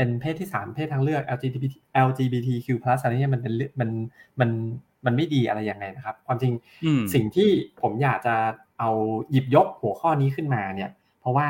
[0.00, 1.64] เป็นเพศที่สามเพศทางเลือก LGBT
[2.06, 2.68] LGBTQ+
[3.02, 3.90] อะไรเนี่ยมันเป็นมัน
[4.40, 4.50] มัน
[5.06, 6.52] มันไม่ดีอะไรอย่างไรนะครับ ความจริง
[7.14, 7.48] สิ่งที่
[7.80, 8.34] ผมอยากจะ
[8.78, 8.90] เอา
[9.30, 11.48] หยิบยกหัวข้อนี้ขึ้นมาเนี่ย เพราะว่า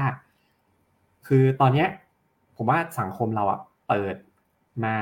[1.26, 1.88] คือตอนเนี้ย
[2.56, 4.14] ผมว่าสังคมเราอะเปิด
[4.84, 4.96] มา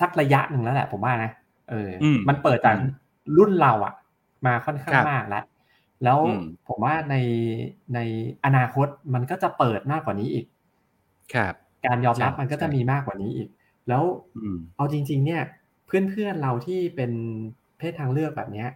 [0.00, 1.30] สักระยะหนึ่งแล้วแหละ ผมว่านะ
[1.70, 1.90] เออ
[2.28, 2.76] มันเปิดจาก
[3.36, 3.94] รุ่นเราอะ
[4.46, 5.44] มาค่อนข้างมากแล้ว
[6.04, 6.18] แล้ว
[6.68, 7.16] ผมว่าใน
[7.94, 7.98] ใน
[8.44, 10.46] อนาคตมันก็จะเปิดมากกว่านี้อีก
[11.34, 11.54] ครับ
[11.86, 13.48] การยอมรับมันก็จะมีมากกว่านี้อีก
[13.88, 14.02] แล้ว
[14.76, 15.42] เอาจริง ๆ เนี่ย
[15.86, 17.10] เพื่อนๆเราที่เป็น
[17.78, 18.68] เพศทางเลือกแบบเนี้ย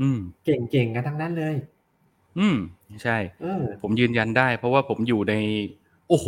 [0.00, 1.54] อืม เก่งๆกันทั้งนั้นเลย
[2.38, 2.56] อืม
[3.02, 3.16] ใช่
[3.82, 5.34] ผมยืนยันได้ เพราะว่าผมอยู่ใน
[6.08, 6.26] โอ้โห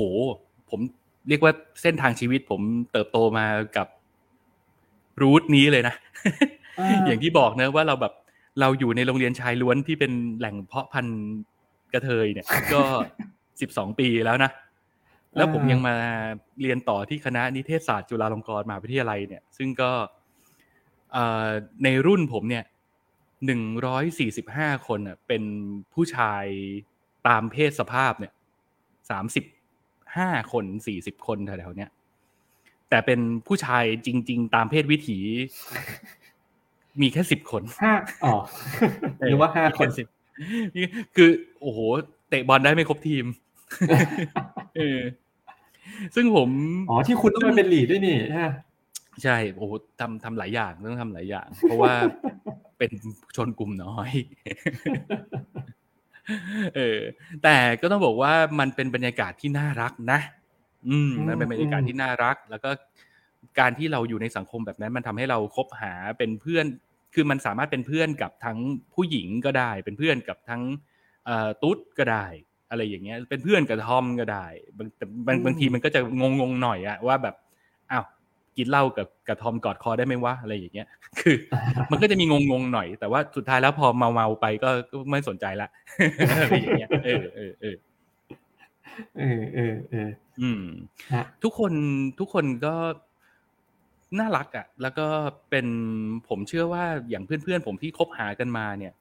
[0.71, 0.81] ผม
[1.29, 2.61] เรียกว่าเส้นทางชีวิตผม
[2.93, 3.47] เติบโตมา
[3.77, 3.89] กับ
[5.21, 5.95] รูทนี้เลยนะ
[7.07, 8.13] อย่างที่บอกเนะว่าเราแบบ
[8.61, 11.21] เราอยู่ในโรงเรียนชายล้วนที่เป็นแหล่งเพาะพันธุ์
[11.93, 12.83] กระเทยเนี่ย ก็
[13.61, 14.51] สิบสองปีแล้วนะ
[15.37, 15.95] แล้วผมยังมา
[16.61, 19.93] เรียนต่อที่คณะนิเทศศาสตร์จุฬาลงกรณ์มหาวิทยาลัยเนี่ย ซึ่งก็
[21.85, 22.65] ในรุ่นผมเนี่ย
[23.47, 25.43] หนึ่งร้อยสี่สิบห้าคนเป็น
[25.95, 26.45] ผู้ชาย
[27.29, 28.33] ตามเพศสภาพเนี่ย
[29.11, 29.45] สามสิบ
[30.17, 31.91] ห้าคนสี่สิบคนแถวๆเนี้ย
[32.91, 35.19] แต่เป็นผู้ชายจริง ๆ ตามเพศวิถี
[37.01, 37.95] มีแค่สิบคนห้า
[38.25, 38.35] อ๋อ
[39.29, 40.07] หรือว่าห้าคนสิบ
[41.17, 41.79] คือ โอ้โห
[42.29, 43.25] เตะบอลได้ไม่ครบทีม
[44.77, 44.99] เออ
[46.15, 46.49] ซึ่งผม
[46.91, 48.17] อ๋อที่คุณต้องไปเป็นลีดด้วยนี่
[49.23, 49.67] ใช่โอ้
[50.01, 51.95] ทำทำหลายอย่างต้องทำหลายอย่าง เพราะว่า
[52.79, 52.91] เป็น
[53.37, 54.11] ชนกลุ่มน้อย
[56.77, 56.99] เออ
[57.43, 60.21] แต่ก็ต้องบอกว่ามันเป็นบรรยากาศที่น่ารักนะ
[60.89, 62.71] อืมมันเป็นบรรยากาศที่น่ารัก แล้วก็
[63.59, 66.67] การที่เราอยู่ในสังคมแบบนั้น มันทำให้เราคบหาเป็นเพื่อน
[67.15, 68.59] คือมันสามารถเป็นเพื่อนกับทั้ง
[68.95, 70.63] ผู้หญิงก็ได้ เป็นเพื่อนกับทั้ง
[71.63, 72.27] ตุ๊ดก็ได้
[72.71, 74.47] อะไรอย่างเงี้ย เป็นเพื่อนกับทอมก็ได้
[74.79, 74.89] บาง
[75.27, 77.35] บางบางทีมันก็จะงงงหน่อยอะว่าแบบ
[77.91, 78.05] อ้าว
[78.57, 80.89] กินเหล้ากับกับทอมกอดคอได้ไหมวะอะไรอย่างเงี้ย
[81.21, 81.37] คือ
[81.91, 84.69] มันก็จะมีงงงหน่อย แต่ว่าสุดท้ายแล้วพอเมาเมาไปก็
[85.11, 85.69] ไม่สนใจละ
[86.43, 87.77] อะไรอย่างเงี้ยเออเออเออ
[89.19, 90.09] เออเออเออ
[90.41, 90.63] อืม
[91.43, 91.73] ทุกคน
[92.19, 92.75] ทุกคนก็
[94.19, 95.07] น่ารักอะ แล้วก็
[95.51, 95.67] เป็น
[96.29, 98.93] ผมเชื่อว่าอย่างเพื่อนๆผมที่คบหากันมาเนี่ย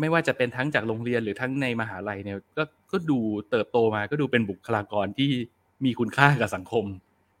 [0.00, 3.18] ไม่ว่าจะเป็นทั้งจากโรงเรียนหรือทั้งในมหาลัยเนี่ยก็ก็ดู
[3.50, 5.30] เติบโตมาก็ดูเป็นบุคลากรที่
[5.84, 6.84] มีคุณค่ากับสังคม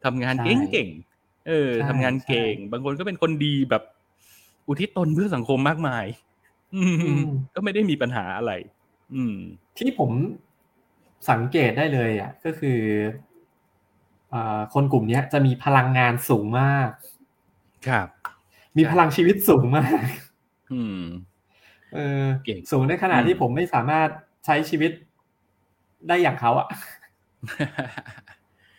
[0.04, 3.82] ทำงานเก่งๆเออทำงานเก่ง บางคนก็เป็นคนดีแบบ
[4.68, 6.04] อุทิศตนเพื่อสังคมมากมาย
[6.74, 6.82] อื
[7.26, 8.52] มก็ไม่ได้มีปัญหาอะไร
[9.14, 9.36] อืม
[9.78, 10.10] ที่ผม
[11.30, 12.80] สังเกตได้เลยอะ ก็คือ
[14.74, 16.88] คนกลุ่มนี้จะมีพลังงานสูงมาก
[17.88, 18.08] ครับ
[18.76, 20.02] มีพลังชีวิตสูงมาก
[20.72, 21.02] อืม
[21.94, 22.22] เออ
[22.70, 24.08] สูงในขณะที่ผมไม่สามารถ
[24.44, 24.92] ใช้ชีวิต
[26.08, 26.66] ได้อย่างเขาอะ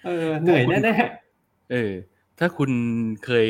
[0.06, 1.92] เออเหนื่อยแน่ๆเออ
[2.40, 2.72] ถ้าคุณ
[3.26, 3.48] เคย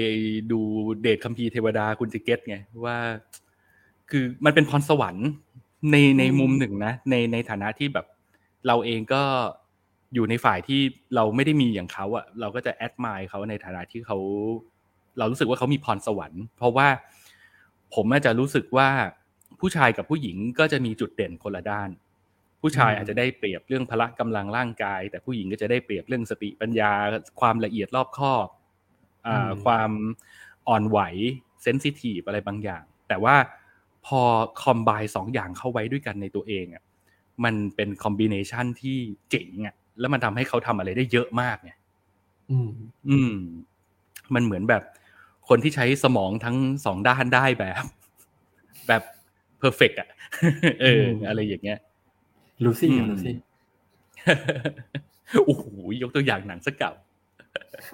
[0.51, 0.59] ดู
[1.01, 2.97] เดทคัมภีร์เทวดาคุณจะเก็ตไงว่า
[4.11, 5.29] คือมันเป็นพรสวรรค์
[5.91, 8.05] ในในมุมหนึ่งนะ ในในฐานะที่แบบ
[8.67, 9.23] เราเองก็
[10.13, 10.81] อยู่ในฝ่ายที่
[11.15, 14.17] เราไม่ได้มีอย่างเขาอะเราก็จะแอดมายเขาในฐานะที่เขา
[15.17, 16.87] เรารู้สึกว่าเขามีพรสวรรค์ เพราะว่า
[17.95, 18.89] ผมอาจจะรู้สึกว่า
[19.63, 21.89] ผู้ชายกับผู้หญิงก็จะมีจุดเด่นคนละด้าน
[22.61, 26.91] ผู้ชายอาจจะได้เปรียบเรื่องพละกำลังร่างกาย แต่ผู้หญิงก็จะได้เปรียบเรื่องสติปัญญา
[27.39, 28.47] ความละเอียดรอบคอบ
[29.27, 29.29] อ
[29.63, 29.91] ความ
[30.67, 30.99] อ่อนไหว
[31.63, 33.35] เซนซิทีฟอะไรบางอย่าง แต่ว่า
[34.05, 34.21] พอ
[34.61, 36.83] คอมไบสองอย่างเข้าไว้ด้วยกันในตัวเองอะ
[37.43, 38.97] มันเป็นคอมบิเนชันที่
[39.29, 41.77] เจ๋งอะแล้วมันทำให้เขาทำอะไรได้เยอะมากเนี่ย
[42.51, 42.71] อืม
[43.09, 43.35] อืม
[44.33, 44.83] มันเหมือนแบบ
[45.49, 47.83] คนที่ใช้สมองทั้งสองด้านได้แบบ
[48.87, 49.03] แบบ
[49.63, 50.07] perfect อะ
[50.81, 51.79] เออ อะไรอย่างเงี้ย
[52.63, 53.35] Lucy Lucy
[55.45, 55.63] โอ้โห
[56.03, 56.91] ยกตัวอย่างหนังซะเก่า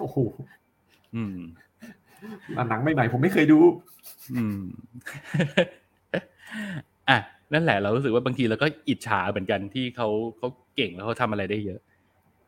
[0.00, 0.18] โอ้โห
[1.14, 1.38] อืม
[2.68, 3.58] หนังใหม่ๆผมไม่เคยดู
[4.36, 4.60] อืม
[7.08, 7.18] อะ
[7.52, 11.80] นั่นแหละเรารู้สึกว่าบางทีเราก็อิจฉาเหมือนกันที่เขาเขาเก่งแล้วเขาทำอะไรได้เยอะ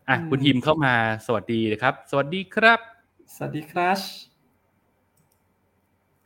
[0.08, 0.94] อะคุณทีมเข้ามา
[1.26, 2.78] สวัสดีนะครับ สวัสดีครับ
[3.36, 3.98] สวัสดีครับ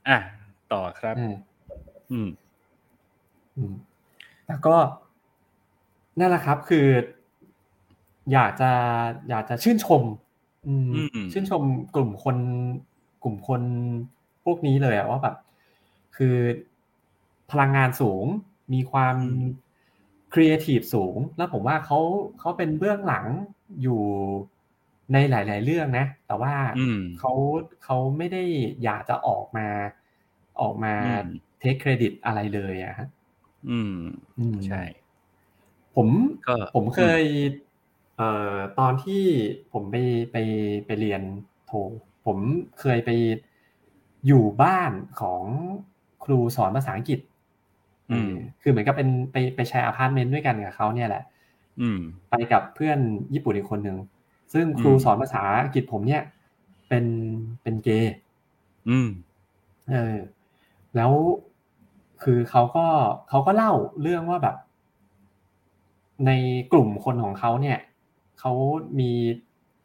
[0.09, 0.19] อะ
[0.73, 1.35] ต่อครับ อืม
[2.13, 2.29] อืม
[4.49, 4.77] แล้วก็
[6.19, 6.87] นั่นแหละครับคือ
[8.33, 8.71] อยากจะ
[9.29, 10.03] อยากจะชื่นชม
[10.67, 10.93] อืม
[11.33, 11.63] ชื่นชม
[11.95, 12.37] กลุ่มคน
[13.23, 13.63] กลุ่มคน
[14.45, 15.37] พวกนี้เลยอะว่าแบบ
[16.17, 16.37] คือ
[17.51, 18.25] พลังงานสูง
[18.75, 19.17] มีความ
[20.33, 21.99] ครีเอทีฟสูง แล้วผมว่าเขา
[22.39, 23.25] เขาเป็นเบื้องหลัง
[23.83, 24.01] อยู่
[25.13, 26.55] ในหลาย ๆ เรื่องนะ แต่ว่า
[27.19, 27.33] เขา
[27.85, 28.43] เขาไม่ได้
[28.85, 29.67] อยากจะออกมา
[30.61, 30.95] ออกมา
[31.59, 33.09] take credit อะไรเลยอะฮะ
[34.39, 34.83] อืมใช่
[35.97, 36.09] ผม
[36.47, 37.23] ก็ผมเคย
[38.17, 39.23] เอ่อตอนที่
[39.73, 39.97] ผมไป
[40.33, 40.37] ไป
[40.87, 41.23] ไปเรียน
[41.67, 41.73] โท
[42.27, 42.39] ผม
[42.81, 43.11] เคยไป
[44.27, 45.43] อยู่บ้านของ
[46.25, 47.21] ครูสอนภาษาอังกฤษ
[48.11, 51.23] อืม คือเหมือนกับเป็นไปไปแชร์อพาร์ตเมนต์ด้วยกันกับเขาเนี่ยแหละ
[51.81, 52.01] อืม
[52.31, 52.99] ไปกับเพื่อน
[53.35, 53.99] ญี่ปุ่นอีกคนหนึ่ง
[54.53, 56.23] ซึ่งครูสอนภาษาอังกฤษผมเนี่ย
[56.89, 57.05] เป็น
[57.63, 58.15] เป็นเกย์
[58.91, 59.09] อืม
[59.91, 60.17] เออ
[60.97, 61.13] แล้ว
[62.23, 62.87] คือเขาก็
[63.29, 64.57] เขาก็เล่าเรื่องว่าแบบ
[66.27, 66.31] ใน
[66.73, 67.79] กลุ่มคนของเขาเนี่ย
[68.41, 68.53] เขา
[68.99, 69.11] มี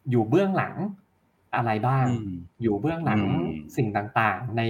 [0.09, 0.75] อยู่เบื้องหลัง
[1.55, 2.05] อะไรบ้าง
[2.61, 3.21] อยู่เบื้องหลัง
[3.77, 3.87] สิ่ง
[4.19, 4.61] ต่างๆ ใน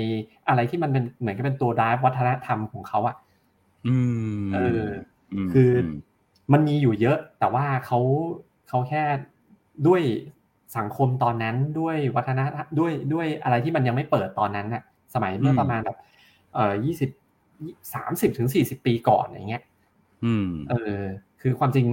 [0.48, 3.16] อะไรที่มันเป็นเหมือนกับเป็นตัวดายวัฒนธรรมของเขาอะ
[4.54, 4.86] เออ
[5.54, 5.72] คือ
[6.54, 8.00] มันมีอยู่เยอะ แต่ว่าเขา
[8.70, 9.04] เขาแค่
[9.88, 10.02] ด้วย
[10.78, 15.98] สังคมตอนนั้นด้วยวัฒนธรรมด้วยด้วยอะไรที่มันยังไม่เปิดตอนนั้นน่ะ สมัยเมื่อประมาณแบบ
[16.54, 17.10] เอ่อยี่สิบ
[17.94, 19.64] สามสิบถึงสี่สิบปีก่อนอย่างเงี้ย
[20.26, 21.02] อืมเออ
[21.42, 21.86] คือความจริง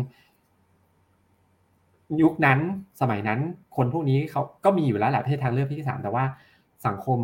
[2.23, 2.59] ยุคนั้น
[3.01, 3.41] สมัยนั้น
[3.77, 6.25] คนพวกนี้เขาก็มีอยู่แล้วแหละเพศทางเลือกเพศที่สามแต่ว่า
[6.87, 7.19] สังคม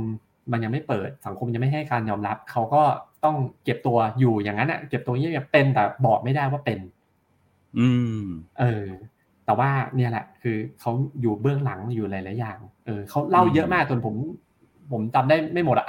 [0.53, 2.83] มันยังไม่เปิด สังคมยังไม่ให้การยอมรับ เขาก็
[3.25, 6.79] ต้องเก็บตัวอยู่อย่างนั้นอะเก็บตัวเงียบเป็นแต่บอกไม่ได้ว่าเป็น
[7.79, 7.89] อื
[8.21, 8.25] ม
[8.61, 8.87] เออ
[9.45, 14.15] แต่ว่าเนี่ยแหละ คือเขาอยู่เบื้องหลังอยู่หลายๆอย่าง เออเขาเล่าเยอะมากจนผม
[14.93, 15.89] ผมจำได้ไม่หมดอะ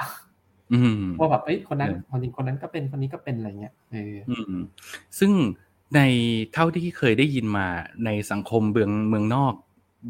[1.20, 4.16] ว่าแบบเอ้ยคนนั้นคนนี้คนนั้นก็เป็นคนนี้ก็เป็นอะไรเงี้ยเออ
[5.20, 5.32] ซึ่ง
[5.96, 6.02] ใน
[6.54, 7.68] เท่าที่เคยได้ยินมา
[8.06, 9.54] ในสังคมเมืองเมืองนอก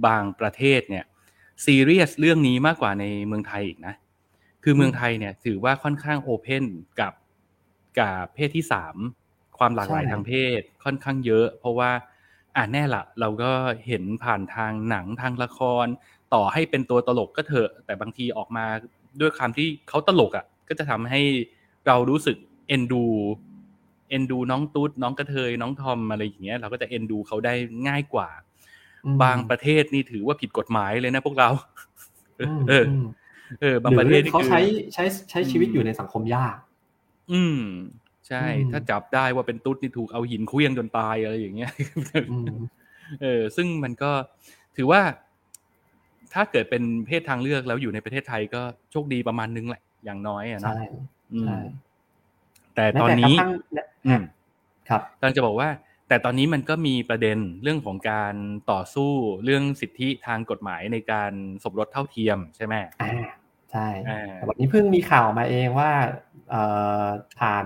[0.08, 1.06] บางประเทศเนี่ย
[1.66, 3.96] ซีเรียสเรื่องนี้มากกว่าในเมืองไทยอีกนะ
[4.64, 6.64] คือเมืองไทยเนี่ย ถือว่าค่อนข้างโอเพน
[7.00, 7.14] กับ
[8.00, 8.96] กับเพศที่สาม
[9.58, 11.92] ความหลากหลายทางเพศค่อนข้างเยอะ เพราะว่า
[12.56, 13.52] อ่าแน่ละเราก็
[13.88, 15.86] เห็นผ่านทางหนังทางละคร
[16.34, 18.66] ต่อให้เป็นตัวตลกก็เถอะ แต่บางทีออกมา
[19.22, 21.22] ด้วยความที่เขาตลกอะ่ะ ก็จะทำให้
[21.88, 23.04] เรารู้สึกเอ็นดู
[24.10, 27.54] เอ็นดูน้องตุ๊ดน้องกระเทยน้องทอมอะไรอย่างเงี้ย เราก็จะเอ็นดูเขาได้
[27.88, 28.30] ง่ายกว่า
[29.24, 31.50] บางประเทศนี่ถือว่าผิดกฎหมายเลยนะพวกเรา
[32.70, 32.86] เออ
[33.62, 34.62] เออบางประเทศเขาใช้
[34.94, 36.56] ใช้ใช้ชีวิตอยู่ในสังคมยาก
[37.32, 37.60] อืม
[38.28, 41.72] ใช่ ถ้าจับได้ว่าเป็นตุ๊ดนี่ถูกเอาหินเคลี้ยงจนตายอะไรอย่างเงี้ย
[43.22, 44.12] เออ ซึ่งมันก็
[44.78, 45.02] ถือว่า
[46.36, 50.74] ถ้าเกิดเป็นเพศทางเลือกแล้วอยู่ในประเทศไทยก็โชคดีประมาณนึงแหละ อย่างน้อยอะนะ
[51.46, 51.58] ใช่
[52.76, 53.36] แต่ตอนนี้
[54.90, 55.70] ครับตอนจะบอกว่า
[56.08, 58.36] แต่ตอนนี้มันก็มีประเด็นเรื่องของการ
[58.72, 59.12] ต่อสู้
[59.44, 61.32] เรื่องสิทธิทางกฎหมายในการ
[61.64, 63.12] สมรสเท่าเทียมใช่ไหมอ่า
[63.72, 65.92] ใช่แต่วันนี้เพิ่งมีข่าวมาเองว่า
[66.50, 66.62] เอ่
[67.04, 67.06] อ
[67.40, 67.66] ผ่าน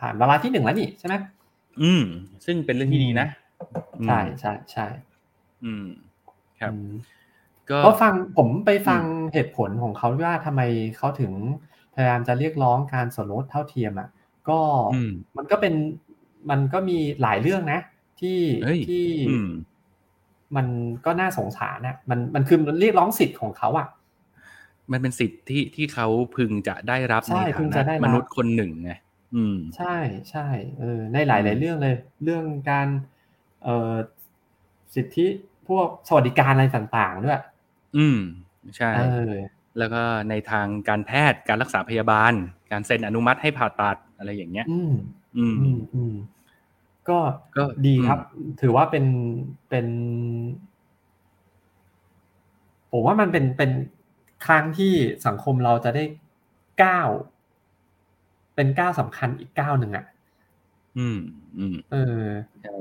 [0.00, 1.14] ผ่านเวลาที่หนึ่งแล้วนี่ใช่ไหม
[1.82, 2.04] อืม
[2.46, 3.28] ซึ่งเป็นเรื่องที่ดีนะ
[4.06, 4.86] ใช่ใช่ใช่
[5.64, 5.86] อืม
[6.60, 6.72] ครับ
[7.84, 10.62] ก็ฟังผมไปฟังเหตุผลของเขาว่าทำไม
[10.96, 11.32] เขาถึง
[11.94, 14.08] พยายามจะเรียกร้องการสมรสเท่าเทียมอะ
[14.48, 14.58] ก็
[15.36, 15.74] มันก็เป็น
[16.50, 17.80] มันก็มีหลายเรื่องนะ
[18.20, 18.40] ที่
[18.88, 19.06] ที่
[20.56, 20.66] มัน
[21.04, 23.88] ก็น่าสงสารนะมันมันคือมันเรียกร้องสิทธิ์ของเขาอะ
[24.92, 28.92] มันเป็นสิทธิ์ที่ที่เขาพึงจะได้รับในฐานะมนุษย์คนหนึ่งไง
[29.34, 29.96] อืม ใช่
[30.30, 30.46] ใช่
[30.78, 32.88] เออในหลายหลายเรื่องเลย เรื่องการ
[33.62, 33.94] เอ่อ
[34.94, 35.26] สิทธิ
[35.68, 37.40] พวกสวัสดิการอะไรต่างๆด้วย
[37.96, 38.18] อืม
[38.76, 38.90] ใช่
[39.78, 42.32] แล้วก็ในทางการแพทย์การรักษาพยาบาล
[42.72, 44.92] การเซ็นอนุมัติให้ผ่าตัดอะไรอย่างเงี้ย อืม
[45.36, 45.44] อื
[45.76, 46.14] มอืม
[47.08, 47.18] ก็
[47.56, 48.20] ก็ดีครับ
[48.60, 49.04] ถือว่าเป็น
[49.68, 49.86] เป็น
[52.92, 53.70] ผมว่ามันเป็นเป็น
[54.46, 54.92] ครั้งที่
[55.26, 56.04] สังคมเราจะได้
[56.82, 57.08] ก้าว
[58.54, 60.04] เป็นก้าวสำคัญอีกก้าวหนึ่งอะ
[60.98, 61.18] อืม
[61.58, 62.24] อืม เออ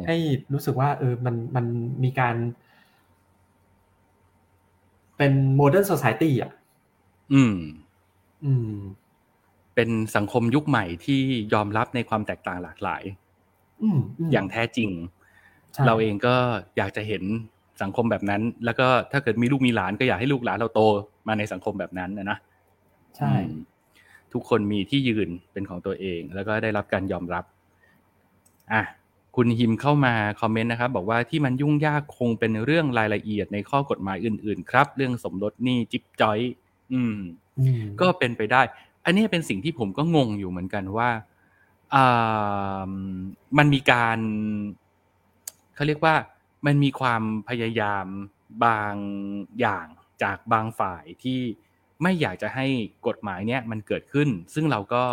[0.08, 0.18] ให้
[0.54, 1.66] รู้สึกว่า เออ มันมัน
[2.04, 2.36] มีการ
[5.18, 6.52] เป็นโมเดิร์นโซซายตี้อะ
[7.34, 7.56] อืม
[8.46, 8.74] อืม
[9.76, 11.22] เป็นสังคมยุคใหม่ที่
[11.54, 13.04] ยอมรับในความแตกต่างหลากหลาย
[13.84, 13.86] อ
[14.32, 14.90] อย่างแท้จริง
[15.86, 16.36] เราเองก็
[16.78, 17.24] อยากจะเห็น
[17.82, 20.82] สังคมแบบนั้น แล้วก็ถ้าเกิดมีลูกมีหลานก็อยากให้ลูกหลานเราโต
[21.28, 22.38] มาในสังคมแบบนั้นนะนะ
[23.18, 23.34] ใช่
[24.34, 27.46] ทุกคนมีที่ยืนเป็นของตัวเอง แล้วก็ได้รับการยอมรับ
[28.74, 28.82] อะ
[29.36, 36.40] คุณฮิมเข้ามาคอมเมนต์นะครับ บอกว่าที่มันยุ่งยากคงเป็นเรื่องรายละเอียดในข้อกฎหมายอื่น ๆ ครับ เรื่องสมรสนี่จิ๊บจอย
[36.94, 37.18] อืม
[38.02, 38.62] ก็เป็นไปได้
[39.06, 41.10] อันนี้เป็นสิ่งที่ผมก็งงอยู่เหมือนกันว่า
[41.96, 42.92] อ่า
[43.58, 44.20] มันมีการ
[45.76, 46.16] เขาเรียกว่า
[46.66, 48.06] มันมีความพยายาม
[48.66, 48.96] บาง
[49.60, 49.86] อย่าง
[50.24, 51.40] จากบางฝ่ายที่
[52.02, 52.66] ไม่อยากจะให้
[53.08, 55.04] กฎหมายเนี้ยมันเกิดขึ้น ซึ่งเราก็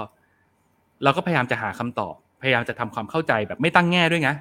[1.03, 4.35] เราก็พยายามจะหาคำตอบ พยายามจะทำความเข้าใจแบบไม่ตั้งแง่ด้วยนะ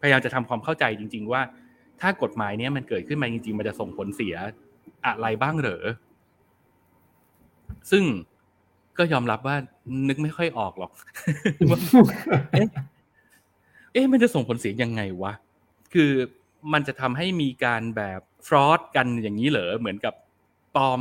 [0.00, 1.42] พยายามจะทำความเข้าใจจริง ๆ ว่า
[2.00, 4.34] ถ้ากฎหมายเนี้ยมันเกิดขึ้นมาจริง ๆ มันจะส่งผลเสีย
[5.06, 5.84] อะไรบ้างเหรอ
[7.90, 8.04] ซึ่ง
[8.98, 9.56] ก็ยอมรับว่า
[10.08, 10.92] นึกไม่ค่อยออกหรอก
[12.52, 12.68] เอ๊ะ
[13.92, 15.32] เอ๊ะมันจะส่งผลเสียยังไงวะ
[15.94, 16.10] คือ
[16.72, 20.14] มันจะทำให้มีการแบบฟรอดกันอย่างนี้เหรอ เหมือนกับ
[20.76, 20.98] ปลอม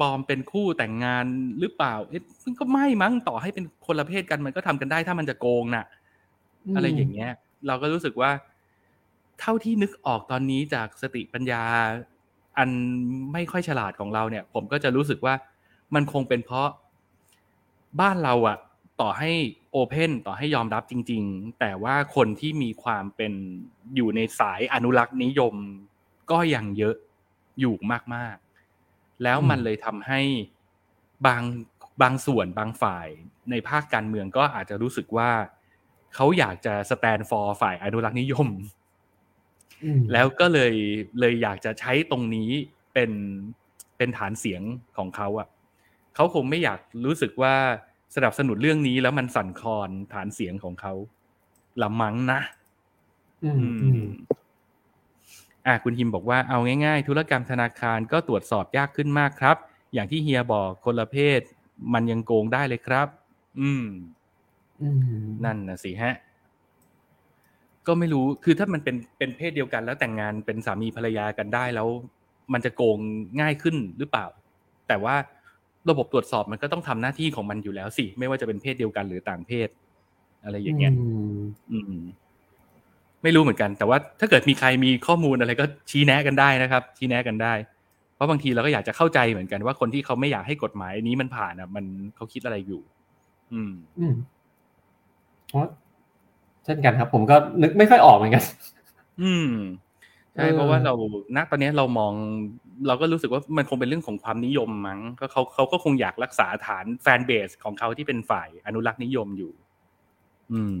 [0.00, 1.24] ปลอมเป็นคู่แต่งงาน
[1.58, 5.84] หรือเปล่า เอ๊ะมันก็ไม่มั้งต่อให้เป็นคนละเพศกันมันก็ทำกันได้ถ้ามันจะโกงน่ะ
[6.74, 7.30] อะไรอย่างเงี้ย
[7.66, 8.30] เราก็รู้สึกว่า
[9.40, 11.62] เท่าที่นึกออกตอนนี้จากสติปัญญา
[12.58, 12.70] อัน
[13.32, 15.34] ไม่ค่อยฉลาดของเราเนี่ย ผมก็จะรู้สึกว่า
[15.94, 16.68] มันคงเป็นเพราะ
[18.00, 18.58] บ้านเราอะ
[19.00, 19.30] ต่อให้
[19.72, 23.32] โอเพนต่อให้ยอมรับจริง ๆ แต่ว่าคนที่มีความเป็น
[23.96, 25.54] อยู่ในสายอนุรักษ์นิยม
[26.30, 26.96] ก็ยังเยอะ
[27.60, 27.74] อยู่
[28.14, 28.45] มากๆ
[29.22, 30.20] แล้วมันเลยทำให้
[31.26, 31.42] บาง
[32.02, 33.08] บางส่วนบางฝ่าย
[33.50, 35.30] ในภาคการเมืองก็อาจจะรู้สึกว่า
[36.14, 38.48] เขาอยากจะสแตนฟอร์ฝ่ายอนุรักษ์นิยม
[40.12, 40.74] แล้วก็เลย
[41.20, 42.50] เลยอยากจะใช้ตรงนี้
[42.94, 43.10] เป็น
[43.96, 44.62] เป็นฐานเสียง
[44.96, 45.48] ของเขาอะ
[46.14, 47.54] เขาคงไม่อยากรู้สึกว่า
[48.14, 50.92] สนับสนุนเรื่องนี้แล้วมันสั่นคลอนฐานเสียงของเขา
[51.82, 52.40] ละมั้งนะ
[53.44, 53.52] อื
[54.00, 54.02] ม
[55.66, 59.56] อ่าคุณฮิมบอกว่าเอาง่ายๆ ธุรกรรมธนาคารก็ตรวจสอบยากขึ้นมากครับ
[59.94, 61.40] อย่างที่เฮียบอกคนละเพศ
[61.94, 63.08] มันยังโกงได้เลยครับ
[63.60, 63.86] อืม
[65.44, 66.14] นั่นนะสิฮะ
[67.86, 71.88] ก็ไม่รู้คือถ้ามันเป็นเป็นเพศเดียวกัน แล้วแต่งงานเป็นสามีภรรยากันได้แล้ว
[72.52, 72.98] มันจะโกง
[73.40, 74.26] ง่ายขึ้นหรือเปล่า
[74.88, 75.16] แต่ว่า
[75.90, 79.68] ระบบตรวจสอบมันก็ต้องทำหน้าที่ของมันอยู่แล้วสิ ไม่ว่าจะเป็นเพศเดียวกันหรือต่างเพศ
[80.44, 80.92] อะไรอย่างเงี้ย
[81.70, 82.04] อืม
[83.26, 87.52] ไม่รู้เหมือนกัน แต่ว่าถ้าเกิดมีใครมีข้อมูลอะไรก็ชี้แนะกันได้นะครับ ชี้แนะกันได้
[88.14, 91.84] เพราะบางทีเราก็อยากจะเข้าใจเหมือนกันว่าคนที่เขาไม่อยากให้กฎหมายนี้มันผ่านอะ มัน
[92.16, 92.82] เขาคิดอะไรอยู่
[93.52, 94.14] อืม อืม
[95.48, 95.66] เพราะ
[96.64, 98.44] เช่นกันครับ ผมก็นึกไม่ค่อยออกเหมือนกัน
[99.22, 99.50] อืม
[100.34, 100.94] ใช่เพราะว่าเรา
[101.36, 102.12] ณตอนนี้เรามอง
[102.86, 109.52] เราก็รู้สึกว่ามันคงเป็นเรื่องของความนิยมมั้งก็เขาเขาก็คงอยากรักษาฐานแฟนเบสของเขาที่เป็นฝ่ายอนุรักษ์นิยมอยู่
[110.52, 110.78] อืม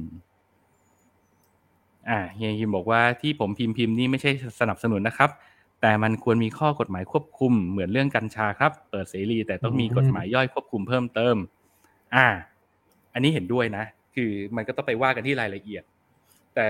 [2.08, 5.30] อ่าเฮียยิมบอกว่าที่ผมพิมพ์พิมพ์นี่ไม่ใช่สนับสนุนนะครับ
[5.80, 11.36] แต่มันควรมีข้อกฎหมายควบคุมเหมือนเรื่องกัญชาครับ เปิดเสรีแต่ต้องมีกฎหมายย่อยควบคุมเพิ่มเติม
[12.14, 12.26] อ่า
[13.14, 15.82] อันนี้เห็นด้วยนะ คือมันก็ต้องไปว่ากันที่รายละเอียด
[16.54, 16.66] แต่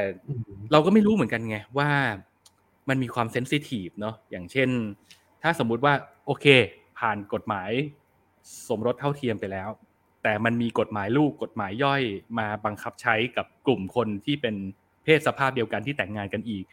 [0.72, 1.90] เราก็ไม่รู้เหมือนกันไงว่า
[2.88, 4.68] มันมีความเซนซิทีฟเนาะอย่างเช่น
[5.42, 5.94] ถ้าสมมุติว่า
[6.26, 6.46] โอเค
[6.98, 7.70] ผ่านกฎหมาย
[8.68, 9.68] สมรสเท่าเทียมไปแล้ว
[10.22, 12.02] แต่มันมีกฎหมายลูกกฎหมายย่อย
[12.38, 14.54] มาบังคับใช้กับกลุ่มคนที่เป็น
[15.06, 16.64] เพศสภาพเดียวกันที่แต่งงานกันอีก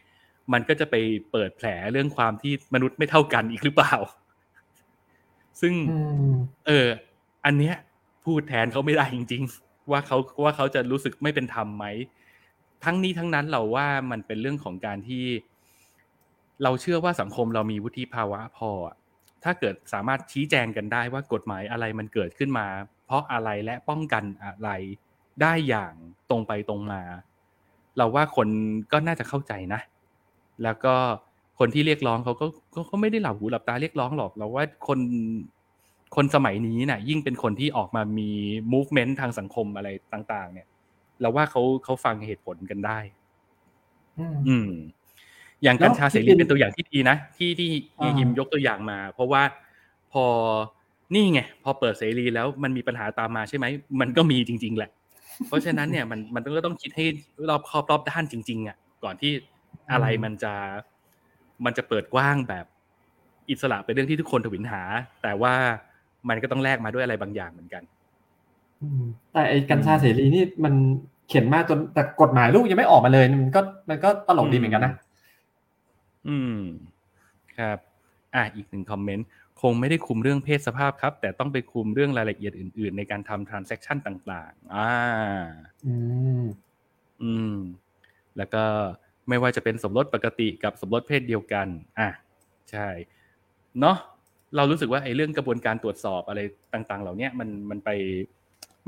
[0.52, 0.94] มันก็จะไป
[1.32, 3.94] เปิดแผลเรื่องความที่มนุษย์ไม่เท่ากันอีกหรือเปล่า
[5.60, 5.74] ซึ่ง
[6.66, 6.86] เออ
[7.44, 7.74] อันเนี้ย
[8.24, 11.86] พูดแทนเขาไม่ได้จริง ๆ ว่าเขาว่าเขาจะรู้สึกไม่เป็นธรรมไหม
[12.84, 15.24] ทั้งนี้ทั้งนั้นเราว่ามันเป็นเรื่องของการที่
[16.62, 18.70] เราเชื่อว่าสังคมเรามีวุฒิภาวะพอ
[19.44, 22.66] ถ้าเกิดสามารถชี้แจงกันได้ว่ากฎหมายอะไรมันเกิดขึ้นมา
[23.06, 24.70] เพราะอะไรและป้องกันอะไร
[25.42, 25.92] ได้อย่าง
[26.30, 27.02] ตรงไปตรงมา
[27.96, 28.48] เราว่าคน
[28.92, 29.80] ก็น่าจะเข้าใจนะ
[30.62, 30.94] แล้วก็
[31.58, 32.46] คนที่เรียกร้องเขาก็
[32.86, 34.98] เขาไม่ได้หลับหูหลับตาเรียกร้องหรอก เราว่าคน
[36.16, 38.30] คนสมัยนี้นะ่ะ ยิ่งเป็นคนที่ออกมามี
[38.72, 40.66] movement ทางสังคมอะไรต่าง ๆ เนี่ย
[41.20, 42.98] เราว่าเขาเขาฟังเหตุผลกันได้
[44.48, 44.70] อืม
[45.62, 47.70] อย่างกัญชาเสรีเป็นตัวอย่างที่ดีนะที่ที่
[48.18, 49.42] ยิมยกตัวอย่างมา เพราะว่า
[50.12, 50.24] พอ
[51.14, 53.66] นี่ไงพอเปิดเสรีแล้วมันมีปัญหาตามมาใช่ไหม
[54.00, 54.90] มันก็มีจริง ๆ แหละ
[55.46, 57.04] เพราะฉะนั้นเนี่ยมันมันก็ต้องคิดให้
[57.48, 59.32] รอบครอบรอบด้านจริง ๆอะก่อนที่
[59.92, 60.52] อะไรมันจะ
[61.64, 62.66] มันจะเปิดกว้างแบบ
[63.50, 64.82] อิสระเป็นเรื่องที่ทุกคนถวิลหา
[65.22, 65.54] แต่ว่า
[66.28, 67.82] มันก็ต้องแลกมาด้วยอะไรบางอย่างเหมือนกัน
[69.32, 70.74] แต่ไอ้กัญชาเสรีนี่มัน
[71.28, 73.60] เขียนมาจนแต่กฎหมายลูกยังไม่ออกมาเลย มันก็
[73.90, 74.92] มันก็ตลกดีเหมือนกันนะ
[76.28, 76.58] อืม
[77.58, 77.78] ครับ
[78.34, 79.26] อะอีกหนึ่งคอมเมนต์
[79.62, 84.90] คงไม่ได้คุมเรื่องเพศสภาพครับ แต่ต้องไปคุมเรื่องรายละเอียดอื่น ๆ ในการทำ transaction่าง ๆ อ่า
[85.86, 85.94] อื
[86.42, 86.44] ม
[87.22, 87.56] ออืม
[88.36, 88.64] แล้วก็
[89.28, 91.66] ไม่ว่าจะเป็นสมรสปกติกับสมรสเพศเดียวกัน
[91.98, 92.08] อะ
[92.70, 92.88] ใช่
[93.80, 93.96] เนาะ
[94.56, 96.40] เรารู้สึกว่าไอ้เรื่องกระบวนการตรวจสอบอะไร
[96.74, 97.90] ต่าง ๆ เหล่านี้มันมันไป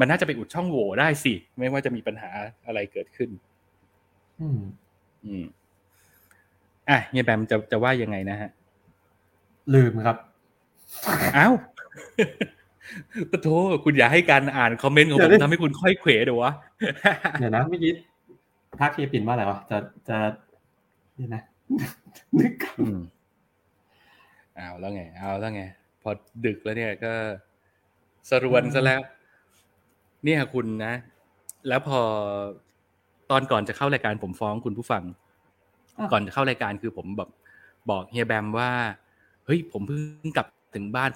[0.01, 2.31] มันน่าจะไปอุดช่องโหว่ได้สิ ไม่ว่าจะมีปัญหา
[2.67, 3.31] อะไรเกิดขึ้น
[4.41, 4.61] อืม
[5.25, 5.45] อืม
[6.89, 8.51] อะเฮียแบมจะจะว่ายังไงนะฮะ
[9.75, 10.17] ลืมครับ
[11.37, 11.55] อ้าว
[13.31, 13.49] ปะโท
[13.85, 16.53] คุณอย่าให้การอ่านคอมเมนต์ของผมทำให้คุณค่อยเขวเดี๋ยววะ
[17.39, 17.93] เดี๋ยวนะเมื่อกี้
[18.81, 19.79] ทักเฮียปิ่นว่าอะไรวะ จะ
[20.09, 20.19] จะ
[21.19, 21.43] นี่นะ
[22.39, 22.99] นึกก่อนอืม
[24.57, 25.63] เอาแล้วไงเอาแล้วไง
[26.03, 26.11] พอ
[26.47, 27.13] ดึกแล้วเนี่ยก็
[28.31, 29.01] สรวนซะแล้ว
[30.25, 30.95] เนี่ยคุณนะ
[31.69, 32.01] แล้วพอ
[33.31, 35.03] ตอนก่อนจะเข้ารายการผมฟ้องคุณผู้ฟัง
[36.13, 37.31] ก่อนจะเข้ารายการคือผมแบบ
[37.91, 38.71] บอกเฮียแบมว่า
[39.47, 41.09] เฮ้ยผมเพิ่งกลับ ถึงบ้าน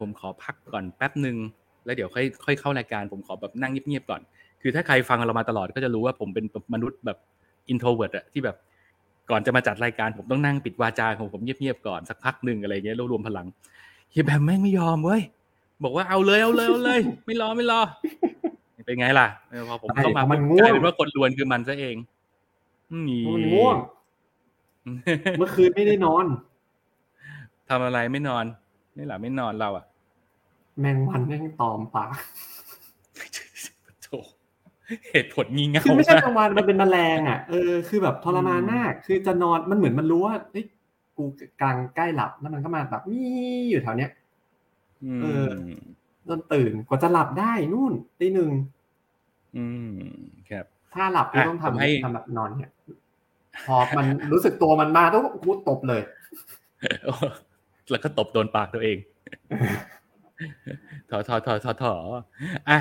[0.00, 1.36] ผมขอพักก่อนแป๊บหนึ่ง
[1.84, 4.20] แล้วเดี๋ยวค่อยค่อยเข้ารายการผมขอแบบนั่งเงียบๆก่อน
[4.62, 7.18] คือถ้าใครฟังเรามาตลอดก็จะรู้ว่าผมเป็นมนุษย์แบบ
[7.68, 8.56] introvert อะที่แบบ
[9.30, 13.46] ก่อนจะมาจัดรายการผมต้องนั่งปิดวาจาของผมเงียบๆก่อนสักพักหนึ่งอะไรเงี้ยรวบรวมพลัง
[14.10, 15.22] เฮียแบมแม่งไม่ยอมเว้ย
[15.84, 17.80] บอกว่าเอาเลยเอาเลยเอาเลย ไม่รอไม่รอ
[18.86, 21.96] เป็นไงล่ะเออพอผมเข้ามามันกง่วลางยเป็นว่าคนลวนคือมันซะเอง
[23.08, 23.76] นี่มันง่วง
[25.38, 26.26] เมื่อคืนไม่ได้นอน
[27.68, 28.44] ทำอะไรไม่นอน
[28.94, 29.84] ไม่หลับไม่นอนเราอะ
[30.80, 32.08] แมงวันแม่งตอมปาก
[34.02, 34.08] โถ
[35.10, 40.64] เหตุผลงี่เง่าคือไม่ใช่มากแมงวันมันเป็นแมลงอะเออคือแบบทรมานมาก คือจะนอนมันเหมือนมันรู้ว่าเฮ้ย
[41.16, 41.24] กู
[41.60, 44.10] กำลังใกล้หลับแล้วมันก็มาแบบนี่อยู่แถวเนี้ย
[45.18, 45.48] มเออ
[46.28, 48.50] จนตื่นกว่าจะหลับได้นู่นตีหนึ่ง
[49.56, 49.94] อืม
[50.50, 50.64] ครับ
[50.94, 52.70] ถ้าหลับก็อะต้องผมให้ทำทำแบบนอนเนี่ย
[53.66, 56.02] พอมันรู้สึกตัวมันมาต้องกูตบเลย
[57.90, 58.96] แล้วก็ตบโดนปากตัวเอง
[61.10, 61.94] ถอถอถอถอถอ
[62.68, 62.78] อะ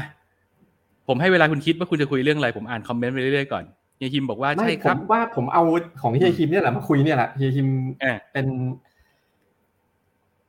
[1.08, 3.64] ผมให้เวลาคุณคิดว่าคุณจะคุยเรื่องอะไร ผมอ่านคอมเมนต์ไปเรื่อยๆก่อน
[3.97, 5.64] เฮียคิมบอกว่าไม่ใช่ผครัมบว่าผมเอา
[6.01, 7.68] ของเฮียคิมเนี่ยแหละมาคุยเนี่ยแหละเฮียคิม
[8.04, 8.45] อะเป็น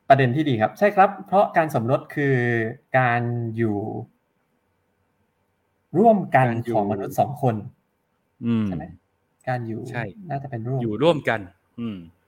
[0.08, 2.36] ประเด็นที่ดีครับ ใช่ครับ เพราะการสมรสคือ
[2.98, 3.20] การ
[3.56, 3.76] อยู่
[5.98, 7.54] ร่วมกันการอยู่ของมนุษย์สองคน
[8.44, 8.84] อืมใช่ไหม
[9.48, 11.40] การอยู่ใช่น่าจะเป็นร่วมอยู่ร่วมกัน
[11.80, 12.23] อืมอ่า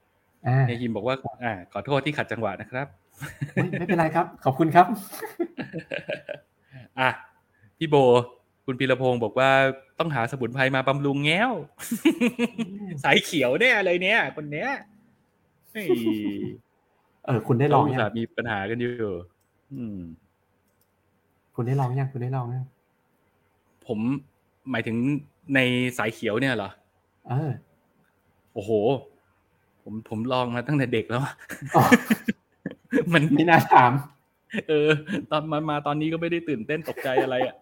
[0.67, 2.87] เฮียคิมบอกว่าอ่า ขอโทษที่ขัดจังหวะนะครับ
[3.55, 4.87] ไม่ไม่เป็นไรครับ ขอบคุณครับ
[7.01, 7.09] อะ
[7.79, 7.97] พี่โบ
[8.67, 9.51] คุณพีรพงศ์บอกว่า
[9.99, 11.53] ต้องหาสมุนไพรมาบำรุงแง้ว
[13.05, 14.71] สายเขียวเนี่ยอะไรเนี่ย คนเนี้ย
[15.73, 15.87] เฮ้ย
[17.25, 18.93] เออ คุณได้ลองเราอุตยัส่างห์มีปัญหากันอยู่
[19.75, 20.01] อืม
[21.55, 22.67] คุณได้ลองยังคุณได้ลองยัง
[23.87, 23.99] ผม
[24.71, 24.97] หมายถึง
[25.55, 25.61] ใน
[25.99, 26.71] สายเขียวเนี่ยเหรอ
[27.29, 27.51] เออ
[28.55, 28.71] โอ้โห
[29.89, 31.23] ผมผมลองมาตั้งแต่เด็กแล้ว
[31.77, 31.83] อ๋อ
[33.13, 33.93] มันไม่น่าถาม
[34.69, 34.89] เออ
[35.31, 37.57] ตอนมามาตอนนี้ก็ไม่ได้ตื่นเต้นตกใจอะไรอะ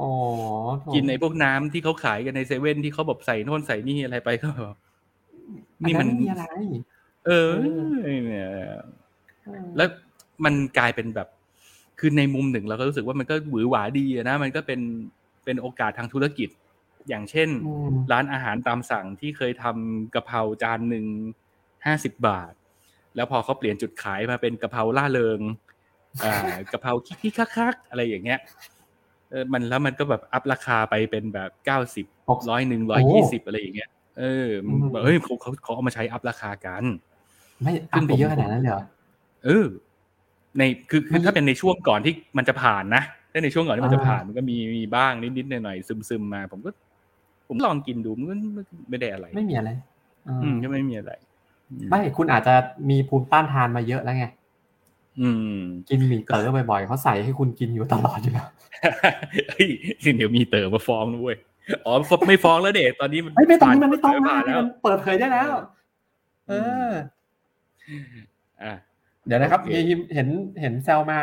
[0.00, 0.12] อ๋อ
[0.80, 4.76] โถกินในพวกน้ำที่เขาขายกันในเซเว่นที่เขาแบบใส่โน่นใส่นี่อะไรไปก็แบบ
[5.82, 6.44] อันี่มันไมีอะไร
[7.26, 7.50] เออ
[8.04, 8.74] เอเนี่ยเออ
[9.76, 9.88] แล้ว
[10.44, 11.28] มันกลายเป็นแบบ
[11.98, 14.80] คือในมุมหนึ่งเราก็รู้สึกว่ามันก็หวือหวาดีอะนะมันก็เป็น
[15.44, 16.48] เป็นโอกาสทางธุรกิจ
[17.08, 21.06] อย่างเช่นอืมร้านอาหารตามสั่งที่เคยทำกะเพราจานหนึ่ง
[21.86, 22.52] ห้าสิบบาท
[23.16, 25.40] แล้วพอเขาเปลี่ยนจุดขายมาเป็นกะเพราล่าเริง
[26.24, 26.34] อ่า
[26.72, 28.40] กะเพราคิกๆคักๆอะไรอย่างเงี้ย
[29.30, 36.84] เออมันแล้วมันก็แบบอัพราคาไปเป็นแบบเก้าสิบหกร้อยหนึ่งร้อยยี่สิบอะไรอย่างเงี้ยเออมันแบบเฮ้ยเขาเขาเขาเอามาใช้อัพราคากัน
[37.62, 38.82] ไม่อัพไปเยอะขนาดนั้นเลยเหรอ
[39.44, 39.66] เออ
[40.58, 43.02] ในคือคือถ้าเป็นในช่วงก่อนที่มันจะผ่านนะ
[43.32, 46.70] ถ้าในช่วงก่อนที่มันจะอ่าผ่านมันก็มีมีบ้างนิดๆหน่อยๆซึมๆมา ผมก็
[47.48, 48.34] ผมลองกินดูมันก็
[48.88, 49.70] ไม่ได้อะไร ไม่มีอะไร
[50.24, 51.12] เอออือมก็ไม่มีอะไร
[51.90, 52.54] ไม่คุณอาจจะ
[52.90, 54.26] มีภูมิต้านทานมาเยอะแล้วไง
[55.20, 58.48] อืม กินหมี่เต๋อบ่อยๆเขาใส่ให้คุณกินอยู่ตลอดอยู่แล้ว
[59.48, 59.68] เฮ้ย
[60.16, 61.36] เดี๋ยวมีเต๋อมาฟ้องนะเว้ย
[61.84, 61.92] อ๋อ
[62.28, 65.50] ไม่ฟ้องแล้วเด็กตอนนี้มันเฮ้ยไม่ต้องมันไม่ต้องผ่านะนแล้วมันเปิดเผยได้แล้ว
[66.48, 66.52] เอ
[66.88, 66.90] อ
[68.62, 68.72] อะ
[69.26, 70.28] เดี๋ยวนะครับโอเคเฮียยิมเห็น
[70.60, 71.18] เห็นแซวมา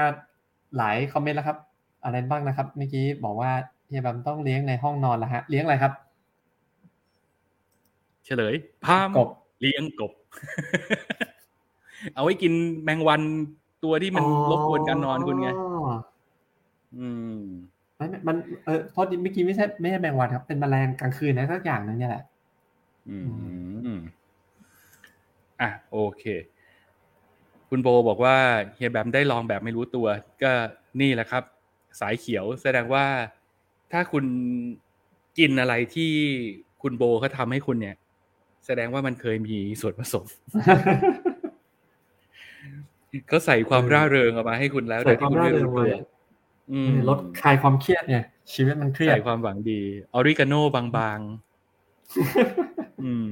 [0.78, 1.58] หลายคอมเมนต์แล้วครับ
[2.04, 3.52] อะไรบ้างนะครับ เมื่อกี้บอกว่า
[3.88, 5.94] เฮียแบมต้องเลี้ยงในห้องนอนแล้วฮะ เลี้ยงอะไรครับ
[8.26, 8.54] เฉลย
[8.86, 10.12] พามกบเลี้ยงกบ
[12.14, 12.54] เอาไว้กิน
[12.84, 13.22] แมงวัน
[13.84, 15.50] ตัวที่มันรบกวนการนอนคุณไง
[17.00, 17.08] อื
[17.38, 17.42] ม
[17.98, 22.24] ไม่ไม่มันเออโทษทีเมื่อกี้ไม่ใช่ไม่ใช่แมงวันครับ เป็นแมลงกลางคืนนะสักอย่างหนึงเนี่ยแหละ
[23.10, 23.18] อื
[23.96, 23.98] ม
[25.62, 26.24] อะโอเค
[27.70, 28.38] คุณโบบอกว่า
[28.76, 30.08] เฮียแบมได้ลองแบบไม่รู้ตัว
[30.44, 30.52] ก็
[31.02, 31.44] นี่แหละครับ
[32.00, 33.06] สายเขียวแสดงว่า
[33.92, 34.26] ถ้าคุณ
[35.38, 36.12] กินอะไรที่
[36.82, 37.96] คุณโบเขาทำให้คุณเนี่ย
[38.66, 40.26] แสดงว่ามันเคยมีส่วนผสม
[43.28, 46.02] เขาใส่ความร่าเริงออกมาให้คุณแล้วใส่โดยที่คุณไม่รู้ความร่าเริงตัวไว้
[46.72, 48.18] อืมลดคลายความเครียดไง
[48.54, 49.82] ชีวิตมันเครียดใส่ความหวังดี
[50.14, 53.32] ออริกาโนบางๆอืม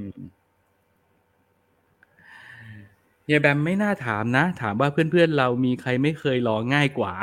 [3.25, 7.13] เฮียแบมไม่น่าถามนะ ถามว่าเพื่อนๆเรามีใครไม่เคยลองง่ายกว่า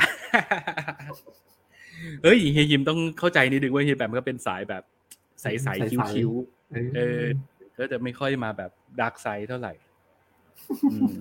[2.24, 4.82] เฮ้ยเฮียยิมต้องเข้าใจนิดนึงว่าเฮียแบมก็เป็นสายแบบ
[5.40, 7.24] ใสๆคิ้วๆเออ
[7.78, 8.70] ก็จะไม่ค่อยมาแบบ
[9.00, 9.72] ดาร์กไซด์เท่าไหร่
[10.92, 11.14] อืม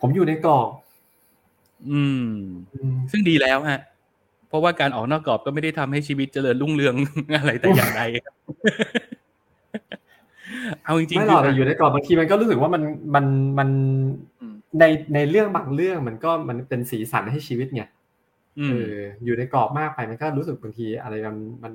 [0.00, 0.68] ผมอยู่ในกรอบ
[1.90, 2.28] อืม
[3.10, 3.80] ซึ่งดีแล้วฮะ
[4.48, 6.94] เพราะว่าการออกนอกกรอบก็ไม่ได้ทำให้ชีวิตเจริญรุ่งเรือง
[7.38, 8.34] อะไรแต่อย่างใดครับ
[10.84, 12.82] เอาจริงๆไม่หรอกแต่อยู่ในกรอบบางทีมันก็รู้สึกว่ามัน
[13.14, 13.26] มัน
[13.58, 13.68] มัน
[14.80, 17.82] ในในเรื่องบางเรื่องมันก็มันเป็นสีสันให้ชีวิตไง
[18.70, 18.94] เออ
[19.24, 21.72] อยู่ในกรอบมากไปมันก็รู้สึกบางทีอะไรมันมัน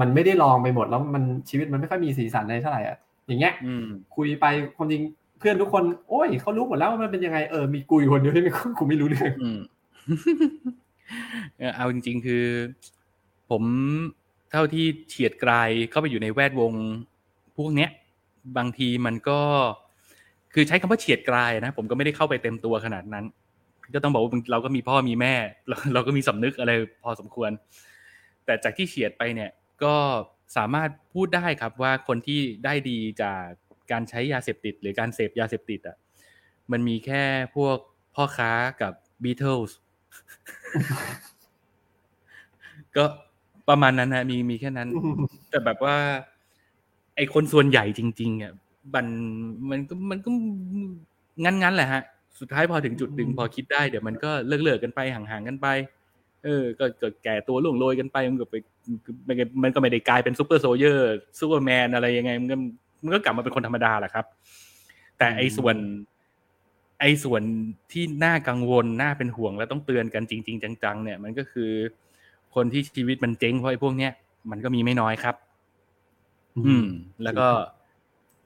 [0.00, 3.54] มันไม่ได้ลองไปหมดแล้วมันชีวิตมันไม่ค่อยมีสีสันเลยเท่าไหร่อะอย่างเงี้ย
[4.16, 5.02] คุยไปความจริง
[5.38, 9.32] เพื่อนทุกคน โอ้ยเขารู้หมดแล้วว่ามันเป็นยังไงเออมีกูอยู่คนเดียวที่ไม่กูไม่รู้เรื่อง
[11.76, 12.44] เอาจริง ๆ คือ
[13.50, 13.62] ผม
[14.50, 15.52] เท่าที่เฉียดไกล
[15.90, 16.72] เข้าไปอยู่ในแวดวง
[17.56, 17.90] พวกเนี้ย
[18.56, 19.40] บางทีมันก็
[20.54, 23.24] คือใช้คำว่าเฉียดไกลนะผมก็ไม่ได้เข้าไปเต็มตัวขนาดนั้น
[23.94, 25.34] ก็ต้องบอกว่าเราก็มีพ่อมีแม่
[25.68, 26.72] เราเราก็มีสำนึกอะไร
[27.02, 27.50] พอสมควร
[28.44, 29.50] แต่จากที่เฉียดไปเนี่ย
[29.82, 29.96] ก็
[30.56, 33.42] สามารถพูดได้ครับว่าคนที่ได้ดีจาก
[33.92, 35.96] การใช้ยาเสพติด หรือการเสพยาเสพติดอะ
[36.72, 37.22] มันมีแค่
[37.56, 37.76] พวก
[38.14, 38.50] พ่อค้า
[38.82, 39.78] กับบีเทิลส์
[42.96, 43.04] ก็
[43.68, 44.88] ประมาณนั้นนะมีมีแค่นั้น
[45.50, 45.96] แต่แบบว่า
[47.16, 48.52] ไอคนส่วนใหญ่จริงๆอะ
[48.94, 49.06] มัน
[49.70, 50.30] มันก็มันก็
[51.44, 52.02] งั้นงั้นแหละฮะ
[52.40, 55.66] สุดท้ายพอถึงจุดหนึ่งพอคิดได้เดี๋ยวมันก็เลิกเลิกกันไปห่างๆกันไป
[56.44, 58.54] เออก็เกิดแก่ตัวล่วงโรยกันไปมันก็ไป
[59.62, 62.56] มันก็ไม่ได้กลายเป็น super soldier ซูเปอร์แมนอะไรยังไง มันก็
[63.04, 64.24] มันก็กลับมาเป็นคนธรรมดาแหละครับ
[65.18, 65.76] แต่ไอ้ส่วน
[67.00, 67.42] ไอ้ส่วน
[67.92, 71.70] ที่น่ากังวลน่าเป็นห่วงและต้องเตือนกันจริง ๆ จัง ๆ เนี่ย มันก็คือ
[72.54, 74.12] คนที่ชีวิตมันเจ๊งเพราะไอ้พวกเนี้ย
[74.50, 75.36] มันก็มีไม่น้อยครับ
[76.56, 76.86] อืม
[77.24, 77.48] แล้วก็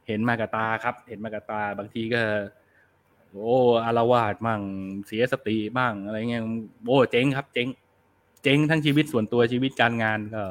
[0.06, 2.22] เห็นมากระตาครับ เห็นมากระตาบางทีก็
[3.32, 4.60] โอ้อารวาสมั่ง
[5.06, 6.42] เสียสติบ้างอะไรเงี้ย
[6.86, 7.68] โอ้เจ๊งครับ เจ๊ง
[8.42, 10.42] เจ๊งทั้งชีวิตส่วนตัวชีวิตการงานก็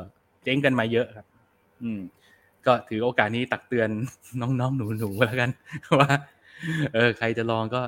[0.43, 1.25] เจ๊งกันมาเยอะครับ
[1.81, 1.99] อืม
[2.65, 3.89] ก็ถือโอกาสนี้ตักเตือน
[4.41, 5.49] น้องๆหนูๆแล้วกัน
[5.99, 6.09] ว่า
[6.93, 7.81] เออ ใครจะลองก็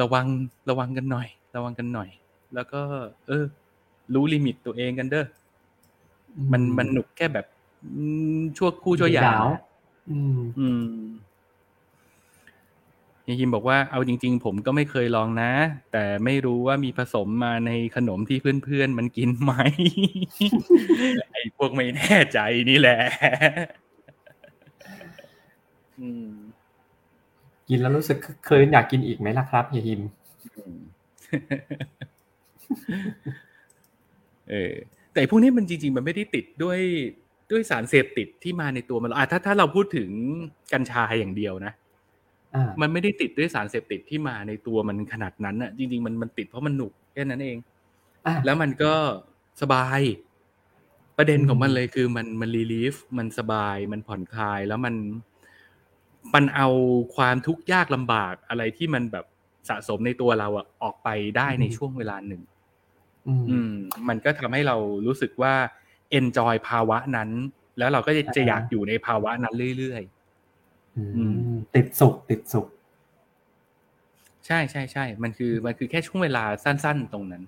[0.00, 0.26] ระวัง
[0.70, 2.08] ระวังกันหน่อย ระวังกันหน่อย
[2.54, 2.80] แล้วก็
[3.26, 3.44] เออ
[4.14, 5.26] รู้ลิมิตตัวเองกันเด้อ
[6.52, 7.46] มันมันหนุกแค่แบบ
[8.56, 9.46] ชั่วคู่ชั่วยาว
[10.10, 10.84] อืม
[13.26, 15.52] อืมยฮิมบอกว่าเอาจริง ๆ ผมก็ไม่เคยลองนะ
[15.92, 19.52] แต่ไม่รู้ว่ามีผสมมาในขนมที่เพื่อนๆมันกินไหม
[21.32, 22.38] ไอ้พวกไม่แน่ใจ
[22.70, 22.98] นี่แหละ
[26.00, 26.30] อืม
[27.68, 30.00] กินแล้วรู้สึกเคยอยากกินอีกไหมล่ะครับเฮียฮิม
[34.50, 34.74] เออ
[35.14, 36.80] แต่พวกนี้มันจริง ๆ มันไม่ได้ติดด้วย
[37.50, 40.10] ด้วยสารเสพติดที่มาในตัวมันอะถ้าถ้าเราพูดถึง
[40.72, 41.72] กัญชาอย่างเดียวนะ
[42.80, 47.56] มันไม่ได้ติดด้วยสารเสพติดที่มาในตัวมันขนาดนั้นอะ จริง ๆ มันมันติดเพราะมันหนุกแค่นั้นเอง
[48.26, 48.92] อแล้วมันก็
[49.62, 50.00] สบาย
[51.16, 54.94] ประเด็นของมันเลยคือมันมัน relieve มันสบายมันผ่อนคลายแล้วมัน
[56.34, 56.68] มันเอา
[57.16, 59.24] ความทุกข์ยากลำบากอะไรที่มันแบบ
[59.68, 62.42] สะสมในตัวเราอะออกไปได้ในช่วงเวลาหนึ่ง
[63.50, 63.72] อืม
[64.08, 64.76] มันก็ทำให้เรา
[65.06, 65.54] รู้สึกว่า
[66.10, 67.30] enjoy ภาวะนั้น
[67.78, 70.15] แล้วเราก็จะจะอยากอยู่ในภาวะนั้นเรื่อยๆ
[71.74, 72.66] ติดสุขติดสุข
[74.46, 77.42] ใช่ใช่ใช่มันคือมันคือแค่ช่วงเวลาสั้น ๆ ตรงนั้น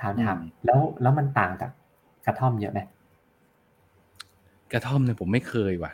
[0.00, 1.70] ถามถามแล้วแล้วมันต่างจาก
[2.26, 2.80] กระท่อมเยอะไหม
[4.72, 5.92] กระท่อมเนี่ยผมไม่เคยว่ะ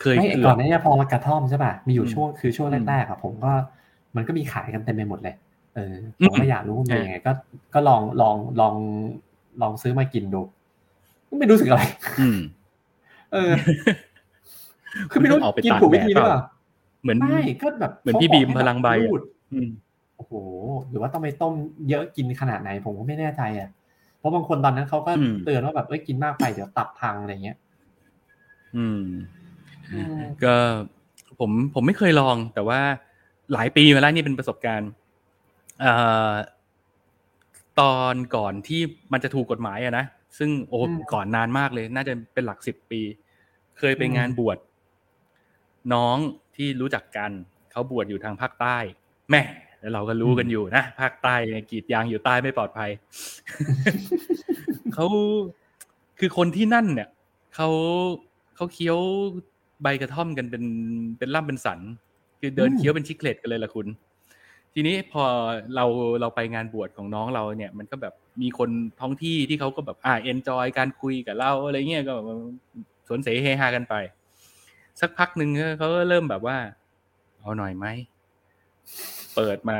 [0.00, 3.52] เคยไม่ก่อนนี้พอมากระท่อมใช่ป่ะมีอยู่ช่วงคือช่วงแรกๆอะผมก็
[4.16, 5.34] มันก็มีขายกันเต็มไปหมดเลย
[5.74, 7.32] เออผมก็อยากรู้ว่าเป็นยังไงก็
[7.74, 8.74] ก็ลองลองลอง
[9.62, 10.42] ลองซื้อมากินดู
[11.38, 11.82] ไม่รู้สึกอะไร
[13.32, 13.52] เออ
[15.10, 16.40] คือไม่รู้กินถูกวิธีหรือเปล่า
[17.02, 18.88] เหมือนไม่ก็แบบเหมือนพี่บีมพลังใบ
[20.16, 20.32] โอ้โห
[20.90, 21.54] หรือว่าต้องไปต้ม
[21.90, 23.68] เยอะกินขนาดไหนผมก็ไม่แน่ใจอะ
[24.18, 25.12] เพราะบางคนตอนนั้นเขาก็
[25.44, 27.56] เตือนว่าแบบเอ้ยกินมากไปเดี๋ยวตับพังอะไรเงี้ย
[28.76, 29.04] อืม
[30.44, 30.54] ก็
[31.40, 32.80] ผมผมไม่เคยลอง แต่ว่า
[33.52, 34.90] หลายปีมาแล้วนี่เป็นประสบการณ์
[35.80, 35.92] เอ่
[36.30, 36.32] อ
[37.80, 38.80] ตอนก่อนที่
[39.12, 40.04] มันจะถูกกฎหมายอะนะ
[40.38, 40.78] ซึ่งโอ้
[41.12, 43.00] ก่อนนานมากเลย น่าจะเป็นหลักสิบปี
[43.78, 44.58] เคยไปงานบวช
[45.94, 46.16] น้อง
[46.56, 47.30] ที่รู้จักกัน
[47.72, 48.76] เขาบวชอยู่ทางภาคใต้
[49.30, 49.42] แม่
[49.80, 51.34] แล้วเราก็รู้กันอยู่นะภาคใต้
[51.70, 52.90] กรีดยางอยู่ใต้ไม่ปลอดภัย
[54.94, 55.06] เขา
[56.18, 57.08] คือคนที่นั่นเนี่ย
[57.54, 57.68] เขา
[58.56, 58.98] เขาเคี้ยว
[59.82, 60.64] ใบกระท่อมกันเป็น
[61.18, 61.80] เป็นล่ำเป็นสัน
[62.40, 63.86] คือเดินเคี้ยวเป็นชิคเล็ตกันเลยล่ะคุณ
[64.74, 65.24] ทีนี้พอ
[65.74, 65.84] เรา
[66.20, 68.70] เราไปงานบวชของน้องเราเนี่ย มันก็แบบมีคน
[69.00, 72.14] ท้องที่ที่เขาก็แบบอ่า enjoy การคุยกับเราอะไรเงี้ยก็
[73.08, 73.94] สวนเสเฮฮากันไป
[75.00, 76.56] สักพักหนึ่งเขาก็เริ่มแบบว่า
[77.40, 77.86] เอาหน่อยไหม
[79.34, 79.78] เปิดมา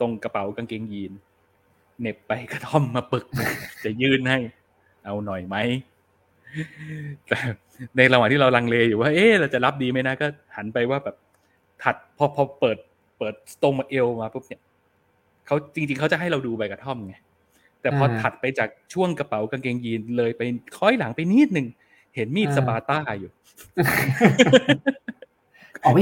[0.00, 1.12] ตรงกระเป๋ากางเกงยีน
[2.00, 3.24] เน็บไปกระท่อมมาปึก
[3.84, 4.38] จะยื่นให้
[5.04, 5.56] เอาหน่อยไหม
[7.28, 7.38] แต่
[7.96, 10.26] ในระหว่างที่เราลังเลอยู่ว่า เอ๊เราจะรับดีไหมนะก็
[10.56, 11.16] หันไปว่าแบบ
[11.82, 12.78] ถัดพอพอเปิด
[13.18, 14.62] เปิดตรงมาเอวมาปุ๊บเนี่ย
[15.46, 17.14] เขาจริง ๆเขาจะให้เราดูใบกระท่อมไง
[17.80, 20.42] แต่พอถัดไปจากช่วงกระเป๋ากางเกงยีนเลยไป
[20.76, 21.66] ค้อยหลังไปนิดหนึ่ง
[22.14, 23.30] เห็นมีดสปาต้าอยู่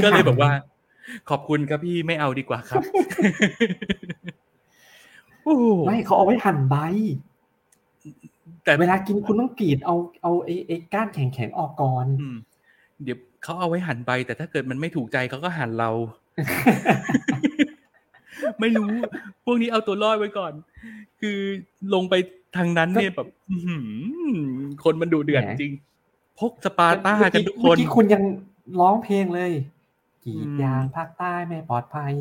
[0.05, 0.53] ก็เลยบอกว่า
[1.31, 2.83] ขอบคุณครับพี่ไม่เอาดีกว่าครับ
[5.87, 6.77] ไม่เขาเอาไว้หั่นใบ
[8.65, 12.07] แต่เวลากินคุณต้องกรีดเอาเอาไอ้ไอ้ก้านแข็งๆออกก่อน
[13.03, 15.91] เดี๋ยวเขาเอาไว้หั่นใบ แต่ถ้าเกิดมันไม่ถูกใจเขาก็หั่นเรา
[18.61, 18.91] ไม่รู้
[19.45, 20.53] พวกนี้เอาตัวรอดไว้ก่อน
[21.21, 21.39] คือ
[21.95, 22.15] ลงไป
[22.57, 23.29] ทางนั้นเนี่ยแบบ
[24.85, 25.73] คนมันดูเดือดจริง
[26.41, 28.23] พกสปาต้ากันทุกคนที่คุณยัง
[28.81, 29.53] ร้องเพลงเลย
[30.25, 32.13] กีดยางภาคใต้ไม่ปลอดภัย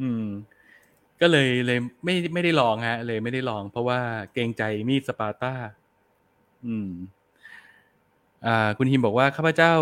[0.00, 0.26] อืม
[1.20, 4.00] ก็เลยเลยไม่ไม่ได้ลองฮะ เลยไม่ได้ลอง เพราะว่า
[4.32, 5.54] เกรงใจมีดสปาร์ตา
[6.66, 6.90] อืม
[8.46, 9.72] อ่า คุณฮิมบอกว่าข้าพเจ้า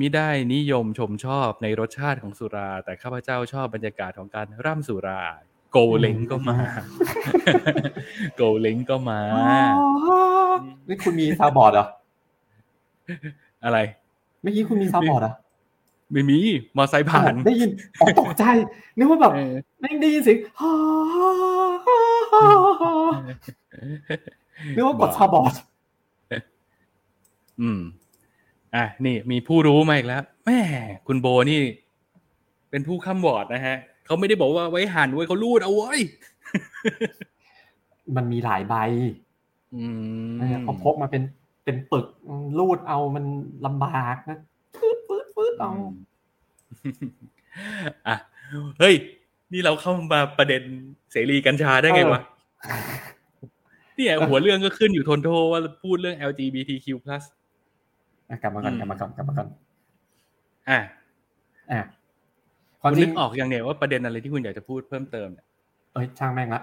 [0.00, 5.22] มิได้นิยมชมชอบในรสชาติของสุรา แต่ข้าพเจ้าชอบบรรยากาศของการร่ำสุรา
[5.70, 6.56] โกเล้งก็มา
[8.36, 9.20] โกเล้งก็มา
[10.88, 11.86] นี่คุณมีซาบอร์ดเหรอ
[13.64, 13.78] อะไร
[14.42, 15.34] เมื่อกี้คุณมีซาบอร์ดอะ
[16.12, 16.38] ไม่มี
[16.76, 17.70] มอไซค์ผ่าน ได้ยิน
[18.18, 18.44] ตกใจ
[18.98, 19.32] นึกว่าแบบ
[19.80, 20.38] ไม่ได้ยินเสียง
[24.76, 25.54] นึกว่ากดซาบอร์ด
[27.60, 27.80] อืม
[28.74, 30.60] อะ นี่มีผู้รู้มาอีกแล้ว แม่
[31.06, 31.60] คุณโบนี่
[32.70, 33.76] เป็นผู้ข้ามบอร์ดนะฮะ
[34.10, 35.92] เขาไม่ได้บอกว่าไว้หันไว้เขาลูดเอาไว้
[38.16, 38.74] มันมีหลายใบ
[39.74, 39.84] อื
[40.30, 41.22] มเขาพกมาเป็น
[41.64, 42.06] เป็นปึก
[42.58, 43.24] ลูดเอามัน
[43.66, 44.38] ลำบากนะ
[45.08, 45.72] ปื๊ดเอา
[48.08, 48.16] อะ
[48.80, 48.94] เฮ้ย
[49.52, 50.62] นี่เราเข้ามาประเด็น
[51.12, 52.20] เสรีกัญชาได้ไงวะ
[53.96, 56.86] เนี่ยหัวเรื่องก็ขึ้นอยู่ทนโทว่าพูดเรื่อง LGBTQ+
[58.42, 59.48] กลับมาก่อนกลับมาก่อนกลับมาก่อน
[60.70, 60.78] อะ
[61.72, 61.80] อะ
[62.80, 65.46] คุณนึกออกอย่างเนี่ยว่าประเด็นอะไรที่คุณอยากจะพูดเพิ่มเติมเนี่ย
[65.92, 66.62] เอ้ยช่างแม่งละ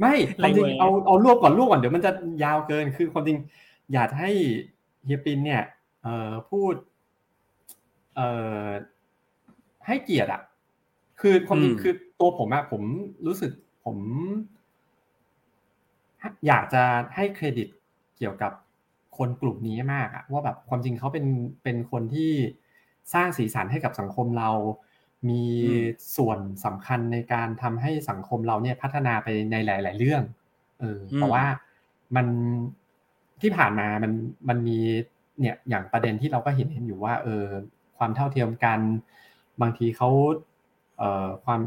[0.00, 2.10] ไม่ความจริงเอาเอารวบก่อนรวบก่อนเดี๋ยวมันจะ
[2.44, 3.38] ยาวเกินคือความจริง
[3.92, 4.30] อยากให้
[5.04, 5.62] เฮียปินเนี่ย
[6.02, 6.74] เอ่อพูด
[8.16, 8.28] เอ่
[8.64, 8.66] อ
[9.86, 10.42] ให้เกียรติอะ
[11.20, 12.82] คือความจริงคือตัวผมอะผม
[13.26, 13.52] รู้สึก
[13.84, 13.98] ผม
[16.46, 16.82] อยากจะ
[17.14, 17.68] ให้เครดิต
[18.18, 18.52] เกี่ยวกับ
[19.18, 21.26] คนกลุ่มนี้มากอะว่าแบบความจริงเขาเป็น
[21.62, 22.32] เป็นคนที่
[23.14, 24.50] สร้างสีสันให้กับสังคมเรา
[25.28, 25.42] มี
[26.16, 30.22] ส่วนสำคัญในการทำให้สังคมเราเนี่ยพัฒนาไปในหลาย ๆ เรื่อง
[30.80, 31.44] เออแต่ว่า
[32.16, 32.26] มัน
[33.40, 34.12] ที่ผ่านมามัน
[34.48, 34.78] มันมี
[35.40, 37.44] เนี่ยอย่างประเด็นที่เราก็เห็นเห็นอยู่ว่า เออ
[37.98, 38.80] ความเท่าเทียมกัน
[39.60, 40.08] บางทีเขา
[40.98, 41.60] เอ่อความ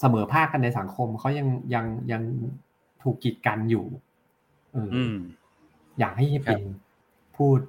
[0.00, 2.22] เสมอภาคกันในสังคมเขายังยังยัง
[3.02, 3.84] ถูกกีดกันอยู่
[4.72, 4.88] เออ
[5.98, 6.60] อยากให้เป็น
[7.36, 7.60] พูด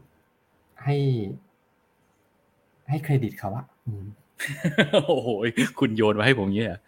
[0.84, 0.98] ให้
[2.90, 3.66] ให้เครดิตเขาอะ
[5.08, 5.30] โอ้โห
[5.80, 6.80] คุณโยนมาให้ผมเนี้ยอะ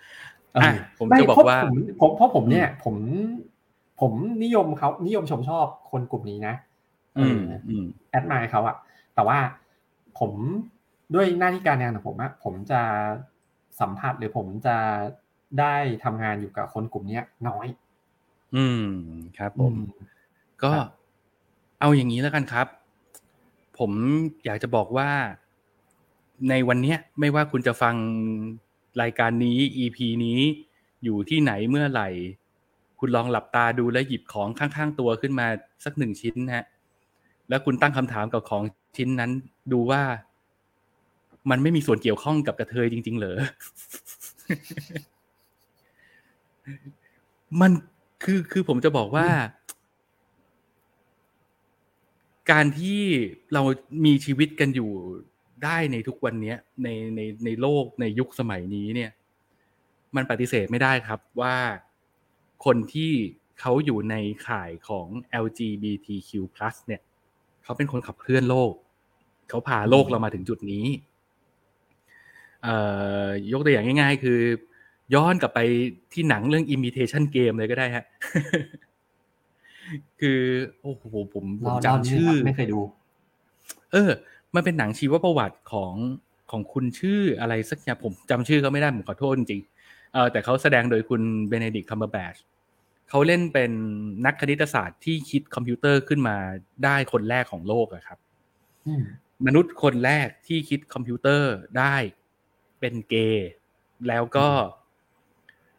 [1.00, 1.60] ผมจะบอกว่า
[2.02, 2.96] ผมเพราะผมเนี่ย ผม
[4.02, 6.56] ผมนิยมเขานิยมชมชอบคนกลุ่มนี้นะ
[8.12, 8.76] แอดมายเขาอะ
[9.16, 9.40] แต่ว่า
[10.20, 10.32] ผม
[11.14, 12.82] ด้วยหน้าที่การงานของผมอะผมจะ
[13.80, 14.78] สัมผัสหรือผมจะ
[15.60, 17.68] ได้ทำงานอยู่กับคนกลุ่มนี้น้อย
[18.56, 18.84] อืม
[19.38, 19.74] ครับ ผม
[20.64, 20.72] ก็
[21.80, 22.68] เอาอย่างนี้แล้วกันครับ
[23.80, 23.92] ผม
[24.46, 25.10] อยากจะบอกว่า
[26.50, 27.96] ในวันนี้ไม่ว่าคุณจะฟัง
[29.02, 30.40] รายการนี้ EP นี้
[31.04, 32.10] อยู่ที่ไหนเมื่อไหร่
[33.00, 35.48] คุณลองหลับตาดูและหยิบของข้างๆตัวขึ้นมา
[35.86, 36.66] สักหนึ่งชิ้นฮะ
[37.50, 38.64] แล้วคุณตั้งคำถามกับของ
[38.98, 39.32] ชิ้นนั้น
[39.72, 40.02] ดูว่า
[41.50, 43.40] มันไม่มีส่วนเกี่ยวข้องกับกระเทยจริง ๆ เหรอ
[47.62, 47.72] มัน
[48.24, 49.28] คือคือผมจะบอกว่า
[52.52, 53.02] การที่
[53.54, 53.62] เรา
[54.06, 54.92] มีชีวิตกันอยู่
[55.64, 59.12] ได้ในทุกวันนี้ในในในโลกในยุคสมัยนี้เนี่ย
[60.16, 61.56] มันปฏิเสธไม่ได้ครับว่า
[62.66, 63.12] คนที่
[63.60, 64.16] เขาอยู่ใน
[64.48, 65.08] ข่ายของ
[65.44, 66.32] LGBTQ+
[66.88, 67.02] เนี่ย
[67.64, 68.74] เขาเป็นคนขับเคลื่อนโลก
[69.50, 70.86] เขาพาโลกเรามาถึงจุดนี้
[72.64, 72.76] เอ่
[73.26, 74.40] อยกตัวอย่างง่าย ๆ คือ
[75.16, 75.60] ย้อนกลับไป
[76.14, 78.06] ที่หนังเรื่อง imitation game เลยก็ได้ฮะ
[80.20, 80.42] คือ
[80.82, 81.04] โอ้โห
[81.34, 82.80] ผมผมจำชื่อไม่เคยดู
[83.92, 84.12] เออ
[84.56, 85.94] มันเป็นหนังชีวประวัติของ
[86.52, 92.36] ของคุณชื่ออะไรสักอย่างผมจำชื่อเขาไม่ได้ผมขอโทษจริงๆเออแต่เขาแสดงโดยคุณ Benedict Cumberbatch
[93.10, 93.72] เขาเล่นเป็น
[94.26, 96.36] นักคณิตศาสตร์ที่คิดคอมพิวเตอร์ขึ้นมา
[96.84, 98.20] ได้คนแรกของโลกอะครับ
[99.46, 101.96] มนุษย์คนแรกที่คิดคอมพิวเตอร์ได้
[102.80, 103.50] เป็นเกย์
[104.08, 104.48] แล้วก็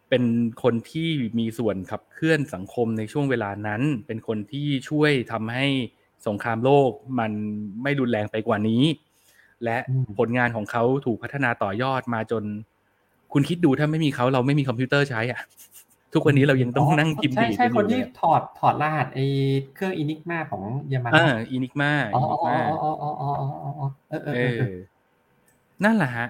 [0.09, 0.23] เป็น
[0.63, 1.09] คนที่
[1.39, 5.67] มีส่วนขับเคลื่อนสังคมในช่วงเวลานั้น เป็นคนที่ช่วยทำให้
[6.27, 7.31] สงครามโลกมัน
[7.83, 8.83] ไม่รุนแรงไปกว่านี้
[9.63, 9.77] และ
[10.17, 12.43] ผลงานของเขาถูกพัฒนาต่อยอดมาจน
[13.33, 15.41] คุณคิดดูถ้าไม่มีเขาเราไม่มีคอมพิวเตอร์ใช้อะ
[16.13, 19.25] ทุกวันนี้เรายังต้องนั่งพิมพ์ดีใช่ใช่คนที่ถอดถอดรหัสไอ้
[19.75, 22.37] เครื่องอินิกมาของเยอรมันอ่าอินิกมาอ๋ออ๋อ
[22.69, 23.29] อ๋ออ๋ออ๋อ
[23.79, 24.73] อ๋อเออเออ
[25.83, 26.27] นั่นแหละฮะ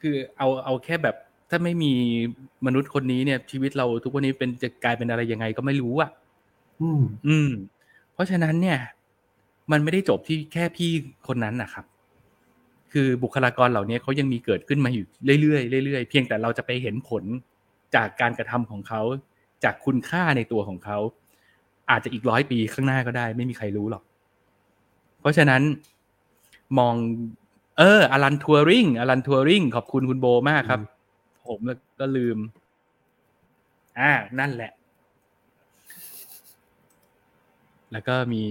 [0.00, 1.16] คือเอาเอาแค่แบบ
[1.50, 1.92] ถ้าไม่มี
[2.66, 6.10] มนุษย์คนนี้เนี่ย ชีวิตเราทุกวันนี้เป็นจะกลายเป็นอะไรยังไงก็ไม่รู้อะ
[6.82, 7.50] อืม อืม
[8.14, 8.78] เพราะฉะนั้นเนี่ย
[9.70, 10.90] มันไม่ได้จบที่แค่พี่
[11.28, 11.84] คนนั้นนะครับ
[12.92, 15.04] คือบุคลากรเหล่านี้เขายังมีเกิดขึ้นมาอยู่
[15.42, 17.24] เรื่อยๆเรื่อยๆเพียงแต่เราจะไปเห็นผล
[17.94, 19.02] จากการกระทำของเขา
[19.64, 20.98] จากคุณค่าในตัวของเขา
[21.90, 24.02] อาจจะอีกร้อยปีข้างหน้าก็ได้ ไม่มีใครรู้หรอก
[25.20, 25.62] เพราะฉะนั้น
[26.78, 26.94] มอง
[27.78, 30.80] เอออลันทัวริงอลันทัวริงขอบคุณคุณโบมากครับ
[31.46, 31.58] ผม
[32.00, 32.38] ก็ลืม
[33.98, 34.72] อ่านั่นแหละ
[37.92, 38.44] แล้วก็มี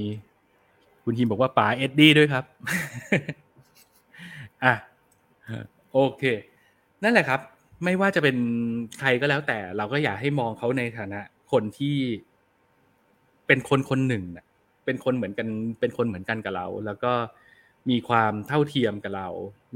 [1.03, 2.43] คุณทีมบอกว่าป๋าเอ็ดดี้ด้วยครับ
[4.63, 4.73] อะ
[5.91, 6.23] โอเค
[7.03, 7.39] นั่นแหละครับ
[7.83, 8.37] ไม่ว่าจะเป็น
[8.99, 11.19] ใครก็แล้วแต่ เราก็อยากให้มองเขาในฐานะ
[11.51, 11.97] คนที่
[13.47, 14.23] เป็นคนคนหนึ่ง
[14.85, 15.47] เป็นคนเหมือนกัน
[15.79, 17.13] เป็นคนเหมือนกันกับเรา แล้วก็
[17.89, 19.27] มีความเท่าเทียมกับเรา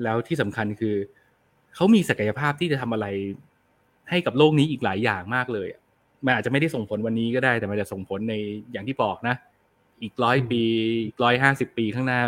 [0.04, 0.96] แล้วที่สำคัญคือ
[1.76, 3.08] เขามีศักยภาพที่จะทำอะไร
[4.10, 5.68] ให้กับโลกนี้อีกหลายอย่างมากเลย
[6.26, 8.34] มันอาจจะไม่ได้ส่งผลวันนี้ก็ได้ แต่มันจะส่งผลใน
[8.72, 9.36] อย่างที่บอกนะ
[10.02, 10.64] อีกร้อยปี
[11.06, 12.20] อีกร้อยห้าสิบปีข้างหน้า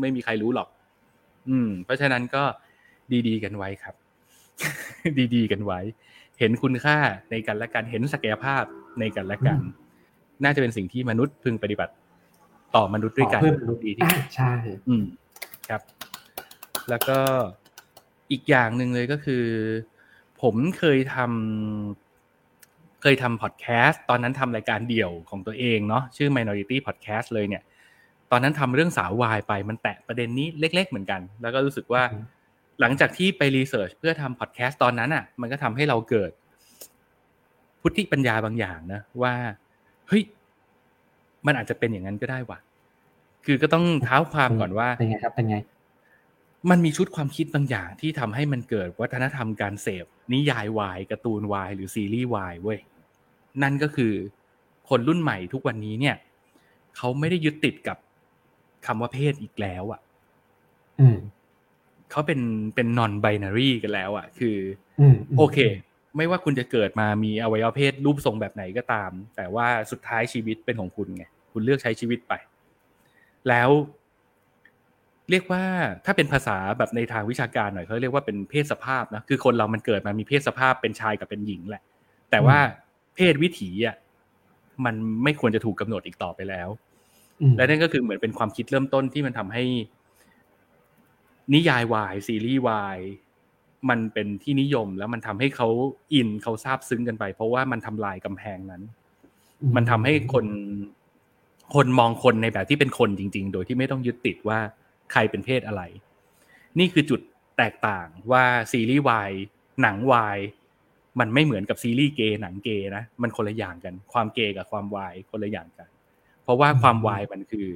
[0.00, 0.68] ไม่มีใครรู้หรอก
[1.48, 2.44] อืม เพราะฉะนั้นก็
[3.26, 3.94] ดีๆกันไว้ครับ
[5.34, 5.80] ดีๆกันไว้
[6.38, 6.96] เห็นคุณค่า
[7.30, 8.64] ในกันและกันเห็นศักยภาพ
[8.98, 9.58] ในกันและกัน
[10.44, 11.92] น่าจะเป็นสิ่งที่มนุษย์พึงปฏิบัติ
[12.74, 13.42] ต่อมนุษย์ด้วยกัน
[13.84, 14.52] ดีที่ใช่
[14.88, 15.04] อืม
[15.68, 15.82] ครับ
[16.90, 17.18] แล้วก็
[18.30, 19.44] อีกอย่างหนึ่งเลยก็คือ
[20.42, 22.07] ผมเคยทำ
[23.02, 27.62] เคยทำพอดแคสต์ตอนนั้นทำรายการเดี่ยวของตัวเองเนาะชื่อ Minority Podcast เลยเนี่ย
[28.30, 32.02] ตอนนั้นทำเรื่องสาววายไปมันแตะประเด็นนี้เล็ก ๆ เหมือนกัน แล้วก็รู้สึกว่า
[32.80, 36.30] หลังจากที่ไปรีเสิร์ชเพื่อทำพอดแคสต์ตอนนั้นอะ มันก็ทำให้เราเกิด
[37.80, 39.34] พุทธิปัญญาบางอย่างนะ ว่า
[40.08, 40.22] เฮ้ย
[41.46, 42.58] มันอาจจะเป็นอย่างนั้นก็ได้ว่ะ
[43.44, 45.56] คือก็ต้องเท้าความก่อนว่าเป็นไงครับเป็นไง
[46.70, 52.78] มันมีชุดความคิดบางอย่างที่ทำให้มันเกิดวัฒนธรรมการเสพนิยายวายการ์ตูนวายหรือซีรีส์วายเว้ย
[53.62, 54.12] นั่นก็คือ
[54.88, 56.16] คนรุ่นใหม่ทุกวันนี้เนี่ย
[56.96, 57.98] เขาไม่ได้ยึดติดกับ
[58.86, 60.00] คำว่าเพศอีกแล้วอะ
[62.10, 62.40] เขาเป็น
[62.74, 64.56] เป็นนอนไบนารีกันแล้วอะ คือ
[65.38, 65.58] โอเค
[66.16, 72.32] ไม่ว่าคุณจะเกิดมามีอวัยวะเพศรูปทรงแบบไหนก็ตาม แต่ว่าสุดท้ายชีวิตเป็นของคุณไงคุณเลือกใช้ชีวิตไป
[73.48, 73.70] แล้ว
[75.30, 75.62] เรียกว่า
[76.04, 81.82] ถ้าเป็นภาษาแบบในทางวิชาการหน่อยเขาเรียกว่าเป็นเพศสภาพนะคือคนเรามันเกิดมามีเพศสภาพเป็นชายกับเป็นหญิงแหละ
[82.30, 82.58] แต่ว่า
[83.14, 83.96] เพศวิถีอะ
[84.84, 86.68] มันไม่ควรจะถูกกาหนดอีกต่อไปแล้ว
[87.56, 89.64] และนั่นก็คือเหมือนเป็นความคิดเริ่มต้นที่มันทำให้
[91.54, 92.98] นิยายวายซีรีส์วาย
[93.90, 95.68] มันเป็นที่นิยมแล้วมันทำให้เขา
[96.14, 98.82] อินเขาซาบซึ้งกันไป เพราะว่ามันทำลายกำแพงนั้น
[99.76, 100.46] มันทำให้คน
[101.74, 104.58] คนมองคนในแบบที่เป็นคนจริง ๆ โดยที่ไม่ต้องยึดติดว่า
[105.12, 105.82] ใครเป็นเพศอะไร
[106.78, 107.20] นี่คือจุด
[107.58, 109.30] แตกต่างว่าซีรีส์วาย
[109.82, 110.38] หนังวาย
[111.20, 115.88] มันไม่เหมือนกับซีรีส์เกย์หนังเกย์นะมันคนละอย่างกัน ความเกย์กับความวายคนละอย่างกัน
[116.42, 117.68] เพราะว่าความวายมันคือ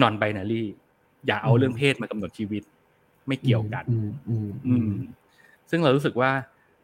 [0.00, 0.64] นอนไบนารี
[1.26, 2.62] อย่าเอาเรื่องเพศมากำหนดชีวิต
[3.28, 3.84] ไม่เกี่ยวกัน
[4.66, 4.92] อืม
[5.70, 6.32] ซึ่งเรารู้สึกว่า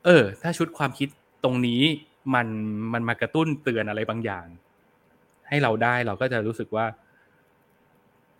[0.04, 1.08] เออ ถ้าชุดความคิด
[1.44, 1.82] ตรงนี้
[2.34, 2.46] มัน
[2.92, 4.46] มันมากระตุ้นเตือนอะไรบางอย่าง
[5.48, 6.86] ให้เราได้เราก็จะรู้สึกว่า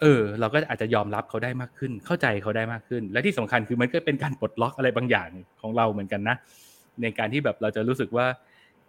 [0.00, 5.28] เออ เราก็อาจจะยอมรับเขาได้มากขึ้น เข้าใจเขาได้มากขึ้น และที่สำคัญคือมันก็เป็นการปลดล็อกอะไรบางอย่าง
[5.60, 6.36] ของเราเหมือนกันนะ
[7.02, 8.26] ในการที่แบบเราจะรู้สึกว่า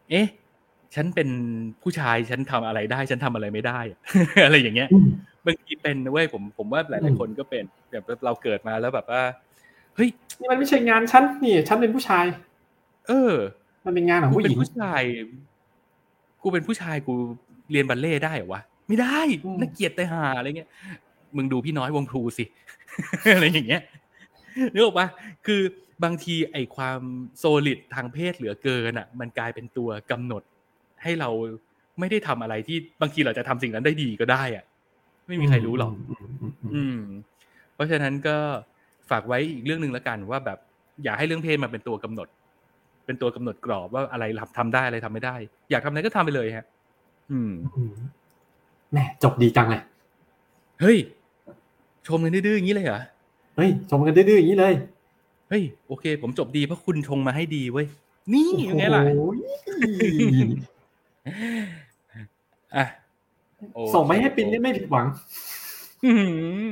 [0.09, 0.28] เอ๊ะ
[0.95, 1.30] ฉันเป็น
[1.82, 3.80] ผู้ชายฉันทำอะไรได้ ฉันทำอะไรไม่ได้
[4.45, 4.89] อะไรอย่างเงี้ย
[5.45, 9.24] บางทีเป็นเว้ยผมผมว่าหลายหลายคนก็เป็นแบบเราเกิดมาแล้วแบบว่า
[9.95, 10.09] เฮ้ย
[10.39, 12.26] นี่มันไม่ใช่งานฉันนี่ ฉันเป็นผู้ชาย
[13.07, 13.34] เออ
[13.86, 15.01] มันเป็นงานของผู้หญิงผู้ชาย
[16.41, 17.14] กูเป็นผู้ชายกู
[17.72, 18.62] เรียนบัลเล่ได้เหรอวะ
[18.92, 19.20] ไม่ได้
[19.60, 20.70] น่าเกียดแต่หาอะไรเงี้ย
[21.38, 22.46] มึงดูพี่น้อยวงครูสิ
[23.34, 23.82] อะไรอย่างเงี้ย
[24.74, 25.08] นึกออกปะ
[25.46, 25.62] คือ
[26.04, 27.02] บางทีไอความ
[27.38, 30.44] โซลิดทางเพศเหลือเกินอะ มันกลายเป็นตัวกำหนด
[31.04, 31.30] ให้เรา
[32.00, 34.64] ไม่ได้ทำอะไรที่บางทีเราจะทำสิ่งนั้นได้ดีก็ได้อะ
[35.28, 35.94] ไม่มีใครรู้หรอก
[36.76, 37.00] อืม
[37.74, 38.38] เพราะฉะนั้นก็
[39.10, 40.60] ฝากไว้อีกเรื่องหนึ่งแล้วกันว่าแบบ
[41.04, 42.28] อย่าให้เรื่องเพศมาเป็นตัวกำหนด
[43.06, 44.24] เป็นตัวกำหนดกรอบว่าอะไร
[44.58, 45.36] ทำได้อะไรทำไม่ได้
[45.72, 46.66] อยากทำอะไรก็ทำไปเลยฮะ
[47.32, 47.52] อืม
[48.92, 49.82] แหมจบดีจังเลย
[50.82, 50.98] เฮ้ย
[52.08, 53.02] ชมกันดื้อๆอย่างนี้เลยเหรอ
[53.56, 54.74] เฮ้ยชมกันดื้อๆอย่างนี้เลย
[55.50, 57.88] เฮ้ยโอเค ผมจบดีเพราะคุณชงมาให้ดีเว้ย
[58.34, 59.38] นี่ยังไงล่ะโอ้ย
[62.76, 62.86] อะ
[63.74, 65.06] โอเคส่งมาให้ปินนี่ไม่ผิดหวัง
[66.04, 66.28] อื้อหื
[66.68, 66.72] อ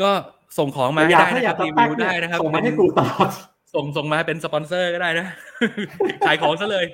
[0.00, 0.10] ก็
[0.58, 3.28] ส่งของมาให้อยากได้ถ้านะอคยารักบจะรีแป๊วิกวเนี่ได้ยนะครับส่งมาให้กูตอบ
[3.74, 5.26] ส่งส่งมาเป็นสปอนเซอร์ก็ได้นะ
[6.26, 6.86] ขายของซะเลย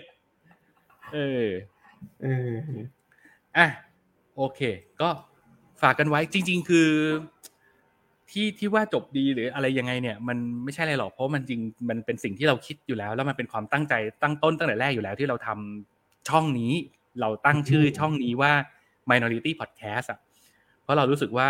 [1.15, 1.47] เออ
[2.23, 2.51] เออ
[3.59, 3.67] อะ
[4.43, 4.61] โอเค
[5.01, 5.09] ก็
[5.83, 6.89] ฝากกันไว้จริง ๆ คือ
[8.31, 16.73] ที่ที่ว่าจบดีหรืออะไรยังไงเนี่ย มันไม่ใช่อะไรหรอกเพราะมันจริงมันเป็นสิ่งที่เราคิดอยู่แล้ว แล้วมันเป็นความตั้งใจตั้งต้นตั้งแต่แรกอยู่แล้วที่เราทำช่องนี้
[17.21, 18.53] เราตั้งชื่อช่องนี้ว่า
[19.11, 20.19] Minority Podcast อะ
[20.83, 21.49] เพราะเรารู้สึกว่า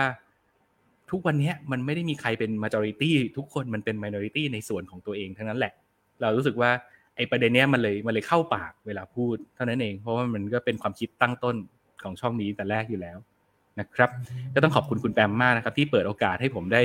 [1.10, 5.72] ทุกวันนี้มันไม่ได้มีใครเป็น majority ทุกคนมันเป็น minority ในส่วนของตัวเองทั้งนั้นแหละ
[6.20, 6.70] เรารู้สึกว่า
[7.16, 11.56] ไอ้ประเด็นเนี้ยมันเลยมันเลยเข้าปากเวลาพูดเท่านั้นเอง เพราะว่ามันก็เป็นความคิดตั้งต้น
[12.04, 13.18] ของช่องนี้แต่แรกอยู่แล้ว
[13.80, 14.10] นะครับ
[14.54, 16.82] ก็ต้องขอบคุณคุณแปมมากนะครับ ที่เปิดโอกาสให้ผมได้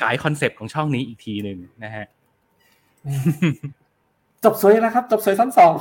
[0.00, 2.06] ขาย concept ของช่องนี้อีกทีหนึ่งนะฮะ
[4.44, 5.74] จบสวยแล้วครับ จบสวยซ้ำสอง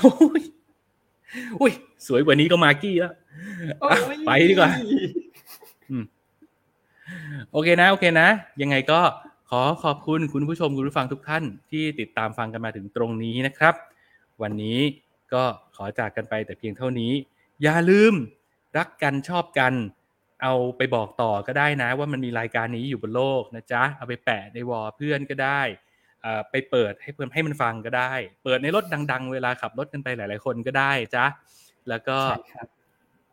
[0.00, 0.42] โอ้ย
[1.60, 1.72] อุ้ย
[2.06, 3.12] สวยกว่านี้ก็มากี้แล้ว
[3.82, 4.70] อะไปดีกว่า
[7.52, 8.28] โอเคนะ โอเคนะ
[8.62, 9.00] ยังไงก็
[9.50, 13.74] ขอขอบคุณคุณผู้ชมคุณผู้ฟังทุกท่านที่ติดตามฟังกันมาถึงตรงนี้นะครับ
[14.42, 14.78] วันนี้
[15.32, 15.42] ก็
[15.76, 17.12] ขอจากกันไปแต่เพียงเท่านี้
[17.62, 18.14] อย่าลืม
[18.78, 19.72] รักกันชอบกัน
[20.42, 25.60] เอาไปบอกต่อก็ได้นะ ว่ามันมีรายการนี้อยู่บนโลกนะจ๊ะ เอาไปแปะในวอลเพื่อนก็ได้
[26.24, 28.12] อ่าไปเปิดให้เพื่อนให้มันฟังก็ได้
[28.44, 31.26] เปิดในรถดัง ๆ เวลาขับรถกันไปหลาย ๆ คนก็ได้จ๊ะ
[31.88, 32.68] แล้วก็ใช่ครับ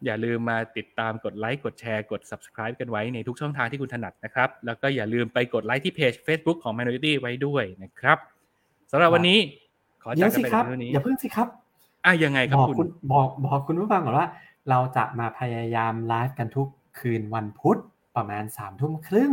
[0.05, 8.17] อย่าลืมมาติดตามกดไลค์กดแชร์กด subscribe กันไว้ในทุกช่องทางที่คุณถนัดนะครับ แล้วก็อย่าลืมไปกดไลค์ที่เพจ Facebook ของ Minority ไว้ด้วยนะครับ
[8.91, 9.39] สำหรับวันนี้
[10.03, 11.47] ขอเดี๋จายกวกันสิไปครับเท่านี้อย่าเพิ่งสิครับ
[12.08, 14.28] อะยังไงครับบอกคุณคุณบอกบอกคุณผู้ฟังก่อนว่า
[14.70, 16.68] เราจะมาพยายามไลฟ์กันทุก
[16.99, 17.80] คืนวันพุธ
[18.16, 19.32] ประมาณสามทุ่มครึ่ง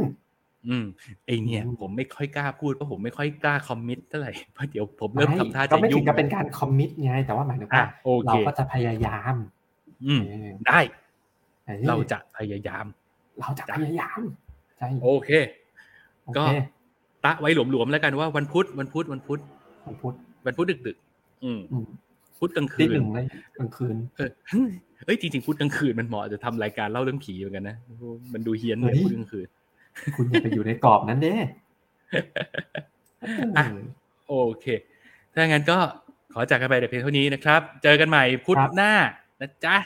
[0.68, 0.86] อืม
[1.26, 9.34] ไอเนี่ยอืมผมไม่ค่อยกล้าพูดเพราะผมไม่ค่อยกล้า commit เท่าไหร่เพราะเดี๋ยวผมเริ่มไม่ทำท่าก็จะไม่ถึยุ่งงกับเป็นการ commit ไงแต่ว่าหมายถึงอะว่าโอเคเราก็จะพยายาม
[10.06, 10.80] อืมเออได้
[11.68, 12.84] ออเราจะพยายาม
[13.40, 14.20] เราจะพยายาม
[14.78, 15.30] ใช่โอเค
[16.24, 16.56] โอก็เค
[17.24, 19.40] ตะไว้หลวมๆแล้วกันว่าวันพุธวันพุธวันพุธ
[19.86, 20.14] วันพุธ
[20.46, 21.84] วันพุธดึกๆอืมอืม
[22.44, 23.26] พุธกลางตีคืหนนึ่งเลย
[23.56, 24.30] กลางคืนเออ
[25.06, 27.76] เอ้ยจริงๆพุธกลางคืนมันเหมาะจะทำรายการเล่าเรื่องผีเหมือนกันนะ
[28.32, 29.48] มันดูเฮี้ยนเลยเฮ้ยพุธกลางคืน
[30.16, 31.34] คุณอย่าไปอยู่ในกรอบนั้นเด้
[33.56, 33.64] อะ
[34.28, 34.66] โอเค
[35.34, 35.78] ถ้างั้นก็
[36.32, 38.92] ขอจากกันไปแต่เพียงเท่านี้นะครับ เจอกันใหม่พุธหน้า
[39.40, 39.76] นะจ๊ะ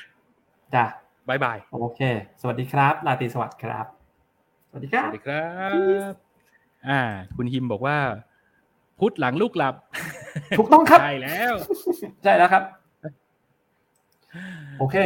[0.75, 0.85] จ้ะ
[1.29, 2.01] bye bye โอเค
[2.41, 3.87] สวัสดีครับราตรีสวัสดิ์ครับ
[4.69, 5.47] สวัสดีครั
[6.11, 6.13] บสวัสดีครับ
[6.89, 7.01] อ่า
[7.37, 7.97] คุณฮิมบอกว่า
[9.01, 9.75] พุธหลังลูกหลับ
[10.59, 11.55] ถูกต้องครับ ใช่แล้ว
[12.23, 12.63] ใช่แล้วครับ
[14.79, 14.97] โอเค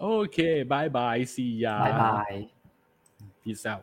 [0.00, 0.38] โอเค
[0.72, 2.32] บายบายซียาบายบาย
[3.42, 3.82] พีซ out